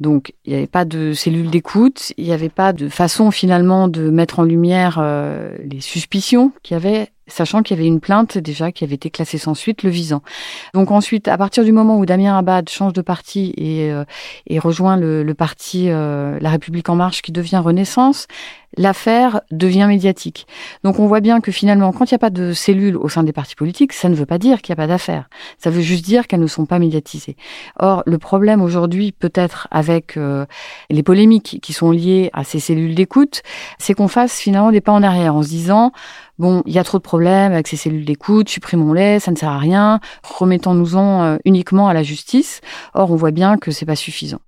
Donc 0.00 0.34
il 0.44 0.50
n'y 0.50 0.56
avait 0.56 0.66
pas 0.66 0.84
de 0.84 1.12
cellule 1.12 1.50
d'écoute, 1.50 2.12
il 2.16 2.24
n'y 2.24 2.32
avait 2.32 2.48
pas 2.48 2.72
de 2.72 2.88
façon 2.88 3.30
finalement 3.30 3.86
de 3.86 4.10
mettre 4.10 4.40
en 4.40 4.44
lumière 4.44 4.98
euh, 5.00 5.56
les 5.62 5.80
suspicions 5.80 6.50
qu'il 6.64 6.74
y 6.74 6.76
avait 6.76 7.12
sachant 7.28 7.62
qu'il 7.62 7.76
y 7.76 7.80
avait 7.80 7.88
une 7.88 8.00
plainte 8.00 8.38
déjà 8.38 8.72
qui 8.72 8.84
avait 8.84 8.94
été 8.94 9.10
classée 9.10 9.38
sans 9.38 9.54
suite 9.54 9.82
le 9.82 9.90
visant. 9.90 10.22
Donc 10.74 10.90
ensuite, 10.90 11.28
à 11.28 11.38
partir 11.38 11.64
du 11.64 11.72
moment 11.72 11.98
où 11.98 12.06
Damien 12.06 12.36
Abad 12.36 12.68
change 12.68 12.92
de 12.92 13.02
parti 13.02 13.52
et, 13.56 13.90
euh, 13.92 14.04
et 14.46 14.58
rejoint 14.58 14.96
le, 14.96 15.22
le 15.22 15.34
parti 15.34 15.86
euh, 15.88 16.38
La 16.40 16.50
République 16.50 16.88
en 16.88 16.96
marche 16.96 17.22
qui 17.22 17.32
devient 17.32 17.60
Renaissance, 17.64 18.26
l'affaire 18.76 19.40
devient 19.50 19.86
médiatique. 19.88 20.46
Donc 20.84 20.98
on 20.98 21.06
voit 21.06 21.20
bien 21.20 21.40
que 21.40 21.52
finalement, 21.52 21.92
quand 21.92 22.10
il 22.10 22.14
n'y 22.14 22.16
a 22.16 22.18
pas 22.18 22.30
de 22.30 22.52
cellules 22.52 22.96
au 22.96 23.08
sein 23.08 23.22
des 23.22 23.32
partis 23.32 23.54
politiques, 23.54 23.92
ça 23.92 24.08
ne 24.08 24.14
veut 24.14 24.26
pas 24.26 24.38
dire 24.38 24.60
qu'il 24.60 24.72
n'y 24.72 24.80
a 24.80 24.82
pas 24.84 24.86
d'affaires. 24.86 25.28
Ça 25.58 25.70
veut 25.70 25.80
juste 25.80 26.04
dire 26.04 26.26
qu'elles 26.26 26.40
ne 26.40 26.46
sont 26.46 26.66
pas 26.66 26.78
médiatisées. 26.78 27.36
Or, 27.78 28.02
le 28.06 28.18
problème 28.18 28.60
aujourd'hui, 28.62 29.12
peut-être 29.12 29.68
avec 29.70 30.16
euh, 30.16 30.44
les 30.90 31.02
polémiques 31.02 31.58
qui 31.62 31.72
sont 31.72 31.90
liées 31.90 32.30
à 32.32 32.44
ces 32.44 32.60
cellules 32.60 32.94
d'écoute, 32.94 33.42
c'est 33.78 33.94
qu'on 33.94 34.08
fasse 34.08 34.38
finalement 34.38 34.70
des 34.70 34.80
pas 34.80 34.92
en 34.92 35.02
arrière 35.02 35.34
en 35.34 35.42
se 35.42 35.48
disant 35.48 35.92
bon, 36.38 36.62
il 36.66 36.72
y 36.72 36.78
a 36.78 36.84
trop 36.84 36.98
de 36.98 37.02
problèmes 37.02 37.52
avec 37.52 37.68
ces 37.68 37.76
cellules 37.76 38.04
d'écoute, 38.04 38.48
supprimons-les, 38.48 39.20
ça 39.20 39.30
ne 39.30 39.36
sert 39.36 39.50
à 39.50 39.58
rien, 39.58 40.00
remettons-nous-en 40.22 41.22
euh, 41.22 41.36
uniquement 41.44 41.88
à 41.88 41.94
la 41.94 42.02
justice. 42.02 42.60
Or, 42.94 43.10
on 43.10 43.16
voit 43.16 43.30
bien 43.30 43.58
que 43.58 43.70
c'est 43.70 43.86
pas 43.86 43.96
suffisant. 43.96 44.40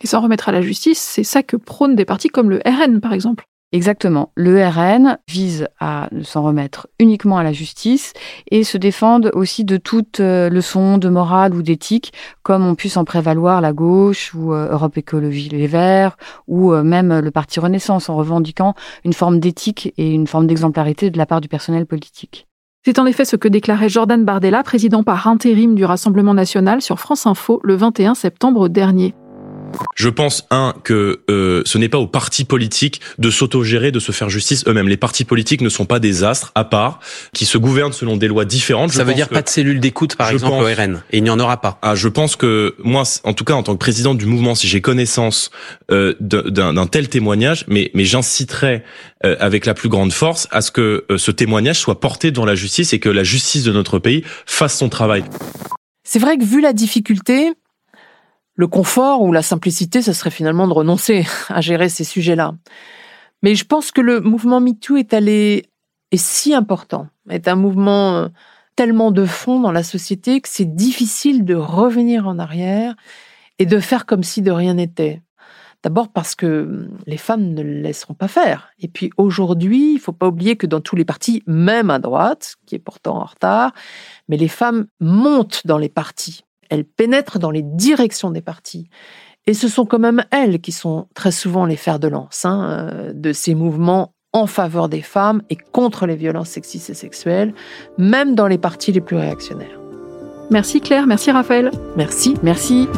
Et 0.00 0.06
s'en 0.06 0.20
remettre 0.20 0.48
à 0.48 0.52
la 0.52 0.62
justice, 0.62 1.00
c'est 1.00 1.24
ça 1.24 1.42
que 1.42 1.56
prônent 1.56 1.94
des 1.94 2.04
partis 2.04 2.28
comme 2.28 2.50
le 2.50 2.60
RN, 2.66 3.00
par 3.00 3.12
exemple. 3.12 3.44
Exactement. 3.72 4.30
Le 4.34 4.62
RN 4.62 5.18
vise 5.28 5.66
à 5.80 6.10
s'en 6.24 6.42
remettre 6.42 6.88
uniquement 6.98 7.38
à 7.38 7.42
la 7.42 7.54
justice 7.54 8.12
et 8.50 8.64
se 8.64 8.76
défendre 8.76 9.30
aussi 9.32 9.64
de 9.64 9.78
toute 9.78 10.20
euh, 10.20 10.50
leçon 10.50 10.98
de 10.98 11.08
morale 11.08 11.54
ou 11.54 11.62
d'éthique, 11.62 12.12
comme 12.42 12.66
on 12.66 12.74
puisse 12.74 12.98
en 12.98 13.06
prévaloir 13.06 13.62
la 13.62 13.72
gauche 13.72 14.34
ou 14.34 14.52
euh, 14.52 14.70
Europe 14.70 14.98
Écologie 14.98 15.48
Les 15.48 15.66
Verts 15.66 16.18
ou 16.48 16.74
euh, 16.74 16.82
même 16.82 17.18
le 17.18 17.30
Parti 17.30 17.60
Renaissance 17.60 18.10
en 18.10 18.16
revendiquant 18.16 18.74
une 19.06 19.14
forme 19.14 19.40
d'éthique 19.40 19.94
et 19.96 20.10
une 20.10 20.26
forme 20.26 20.46
d'exemplarité 20.46 21.10
de 21.10 21.16
la 21.16 21.24
part 21.24 21.40
du 21.40 21.48
personnel 21.48 21.86
politique. 21.86 22.46
C'est 22.84 22.98
en 22.98 23.06
effet 23.06 23.24
ce 23.24 23.36
que 23.36 23.48
déclarait 23.48 23.88
Jordan 23.88 24.22
Bardella, 24.22 24.62
président 24.64 25.02
par 25.02 25.26
intérim 25.28 25.74
du 25.74 25.84
Rassemblement 25.86 26.34
national 26.34 26.82
sur 26.82 26.98
France 26.98 27.26
Info 27.26 27.60
le 27.62 27.76
21 27.76 28.14
septembre 28.14 28.68
dernier. 28.68 29.14
Je 29.94 30.08
pense, 30.08 30.46
un, 30.50 30.74
que 30.84 31.20
euh, 31.30 31.62
ce 31.64 31.78
n'est 31.78 31.88
pas 31.88 31.98
aux 31.98 32.06
partis 32.06 32.44
politiques 32.44 33.00
de 33.18 33.30
s'autogérer, 33.30 33.92
de 33.92 34.00
se 34.00 34.12
faire 34.12 34.28
justice 34.28 34.64
eux-mêmes. 34.66 34.88
Les 34.88 34.96
partis 34.96 35.24
politiques 35.24 35.60
ne 35.60 35.68
sont 35.68 35.84
pas 35.84 35.98
des 35.98 36.24
astres 36.24 36.52
à 36.54 36.64
part, 36.64 37.00
qui 37.34 37.46
se 37.46 37.58
gouvernent 37.58 37.92
selon 37.92 38.16
des 38.16 38.28
lois 38.28 38.44
différentes. 38.44 38.92
Ça 38.92 39.04
veut 39.04 39.14
dire 39.14 39.28
pas 39.28 39.42
de 39.42 39.48
cellule 39.48 39.80
d'écoute, 39.80 40.16
par 40.16 40.30
exemple, 40.30 40.62
au 40.62 40.64
RN. 40.64 41.02
Et 41.10 41.18
il 41.18 41.22
n'y 41.22 41.30
en 41.30 41.38
aura 41.38 41.60
pas. 41.60 41.78
Ah, 41.82 41.94
je 41.94 42.08
pense 42.08 42.36
que 42.36 42.74
moi, 42.82 43.04
en 43.24 43.34
tout 43.34 43.44
cas, 43.44 43.54
en 43.54 43.62
tant 43.62 43.74
que 43.74 43.78
président 43.78 44.14
du 44.14 44.26
mouvement, 44.26 44.54
si 44.54 44.66
j'ai 44.66 44.80
connaissance 44.80 45.50
euh, 45.90 46.14
d'un 46.20 46.86
tel 46.86 47.08
témoignage, 47.08 47.64
mais, 47.68 47.90
mais 47.94 48.04
j'inciterai 48.04 48.82
euh, 49.24 49.36
avec 49.38 49.66
la 49.66 49.74
plus 49.74 49.88
grande 49.88 50.12
force 50.12 50.48
à 50.50 50.60
ce 50.60 50.70
que 50.70 51.04
euh, 51.10 51.18
ce 51.18 51.30
témoignage 51.30 51.78
soit 51.78 52.00
porté 52.00 52.30
devant 52.30 52.44
la 52.44 52.54
justice 52.54 52.92
et 52.92 52.98
que 52.98 53.08
la 53.08 53.24
justice 53.24 53.62
de 53.62 53.72
notre 53.72 53.98
pays 53.98 54.24
fasse 54.46 54.76
son 54.76 54.88
travail. 54.88 55.24
C'est 56.04 56.18
vrai 56.18 56.36
que 56.36 56.44
vu 56.44 56.60
la 56.60 56.72
difficulté, 56.72 57.52
le 58.54 58.66
confort 58.66 59.22
ou 59.22 59.32
la 59.32 59.42
simplicité, 59.42 60.02
ce 60.02 60.12
serait 60.12 60.30
finalement 60.30 60.68
de 60.68 60.72
renoncer 60.72 61.26
à 61.48 61.60
gérer 61.60 61.88
ces 61.88 62.04
sujets-là. 62.04 62.54
Mais 63.42 63.54
je 63.54 63.64
pense 63.64 63.90
que 63.90 64.00
le 64.00 64.20
mouvement 64.20 64.60
MeToo 64.60 64.96
est 64.96 65.14
allé, 65.14 65.66
est 66.10 66.16
si 66.16 66.54
important, 66.54 67.08
est 67.28 67.48
un 67.48 67.56
mouvement 67.56 68.16
euh, 68.16 68.28
tellement 68.76 69.10
de 69.10 69.24
fond 69.24 69.60
dans 69.60 69.72
la 69.72 69.82
société 69.82 70.40
que 70.40 70.48
c'est 70.48 70.76
difficile 70.76 71.44
de 71.44 71.54
revenir 71.54 72.28
en 72.28 72.38
arrière 72.38 72.94
et 73.58 73.66
de 73.66 73.80
faire 73.80 74.06
comme 74.06 74.22
si 74.22 74.42
de 74.42 74.50
rien 74.50 74.74
n'était. 74.74 75.22
D'abord 75.82 76.12
parce 76.12 76.36
que 76.36 76.62
hum, 76.62 76.98
les 77.06 77.16
femmes 77.16 77.54
ne 77.54 77.62
le 77.62 77.80
laisseront 77.80 78.14
pas 78.14 78.28
faire. 78.28 78.70
Et 78.78 78.86
puis 78.86 79.10
aujourd'hui, 79.16 79.94
il 79.94 79.98
faut 79.98 80.12
pas 80.12 80.28
oublier 80.28 80.56
que 80.56 80.66
dans 80.66 80.80
tous 80.80 80.94
les 80.94 81.04
partis, 81.04 81.42
même 81.46 81.90
à 81.90 81.98
droite, 81.98 82.54
qui 82.66 82.76
est 82.76 82.78
pourtant 82.78 83.16
en 83.16 83.24
retard, 83.24 83.72
mais 84.28 84.36
les 84.36 84.48
femmes 84.48 84.86
montent 85.00 85.62
dans 85.66 85.78
les 85.78 85.88
partis 85.88 86.44
elles 86.72 86.84
pénètrent 86.84 87.38
dans 87.38 87.50
les 87.50 87.62
directions 87.62 88.30
des 88.30 88.40
partis. 88.40 88.88
Et 89.46 89.52
ce 89.52 89.68
sont 89.68 89.84
quand 89.84 89.98
même 89.98 90.24
elles 90.30 90.60
qui 90.60 90.72
sont 90.72 91.06
très 91.14 91.32
souvent 91.32 91.66
les 91.66 91.76
fers 91.76 91.98
de 91.98 92.08
lance 92.08 92.46
hein, 92.46 92.66
euh, 92.70 93.12
de 93.12 93.32
ces 93.32 93.54
mouvements 93.54 94.14
en 94.32 94.46
faveur 94.46 94.88
des 94.88 95.02
femmes 95.02 95.42
et 95.50 95.56
contre 95.56 96.06
les 96.06 96.16
violences 96.16 96.48
sexistes 96.48 96.88
et 96.88 96.94
sexuelles, 96.94 97.52
même 97.98 98.34
dans 98.34 98.46
les 98.46 98.56
partis 98.56 98.92
les 98.92 99.02
plus 99.02 99.16
réactionnaires. 99.16 99.78
Merci 100.50 100.80
Claire, 100.80 101.06
merci 101.06 101.30
Raphaël. 101.30 101.70
Merci. 101.96 102.36
Merci. 102.42 102.88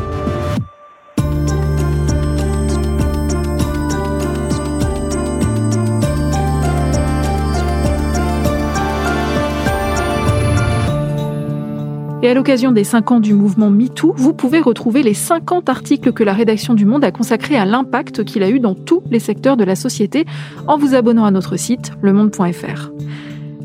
Et 12.24 12.28
à 12.30 12.32
l'occasion 12.32 12.72
des 12.72 12.84
5 12.84 13.10
ans 13.10 13.20
du 13.20 13.34
mouvement 13.34 13.68
MeToo, 13.68 14.14
vous 14.16 14.32
pouvez 14.32 14.58
retrouver 14.58 15.02
les 15.02 15.12
50 15.12 15.68
articles 15.68 16.14
que 16.14 16.24
la 16.24 16.32
rédaction 16.32 16.72
du 16.72 16.86
Monde 16.86 17.04
a 17.04 17.10
consacrés 17.10 17.58
à 17.58 17.66
l'impact 17.66 18.24
qu'il 18.24 18.42
a 18.42 18.48
eu 18.48 18.60
dans 18.60 18.74
tous 18.74 19.02
les 19.10 19.18
secteurs 19.18 19.58
de 19.58 19.64
la 19.64 19.76
société 19.76 20.24
en 20.66 20.78
vous 20.78 20.94
abonnant 20.94 21.26
à 21.26 21.30
notre 21.30 21.58
site 21.58 21.92
lemonde.fr. 22.00 22.90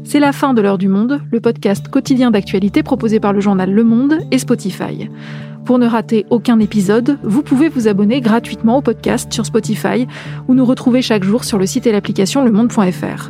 C'est 0.03 0.19
la 0.19 0.33
fin 0.33 0.53
de 0.53 0.61
l'heure 0.61 0.77
du 0.77 0.89
monde, 0.89 1.21
le 1.31 1.39
podcast 1.39 1.87
quotidien 1.87 2.31
d'actualité 2.31 2.83
proposé 2.83 3.21
par 3.21 3.31
le 3.31 3.39
journal 3.39 3.71
Le 3.71 3.85
Monde 3.85 4.17
et 4.29 4.37
Spotify. 4.37 5.09
Pour 5.63 5.79
ne 5.79 5.87
rater 5.87 6.25
aucun 6.29 6.59
épisode, 6.59 7.17
vous 7.23 7.43
pouvez 7.43 7.69
vous 7.69 7.87
abonner 7.87 8.19
gratuitement 8.19 8.79
au 8.79 8.81
podcast 8.81 9.31
sur 9.31 9.45
Spotify 9.45 10.05
ou 10.49 10.53
nous 10.53 10.65
retrouver 10.65 11.01
chaque 11.01 11.23
jour 11.23 11.45
sur 11.45 11.59
le 11.59 11.65
site 11.65 11.87
et 11.87 11.93
l'application 11.93 12.43
lemonde.fr. 12.43 13.29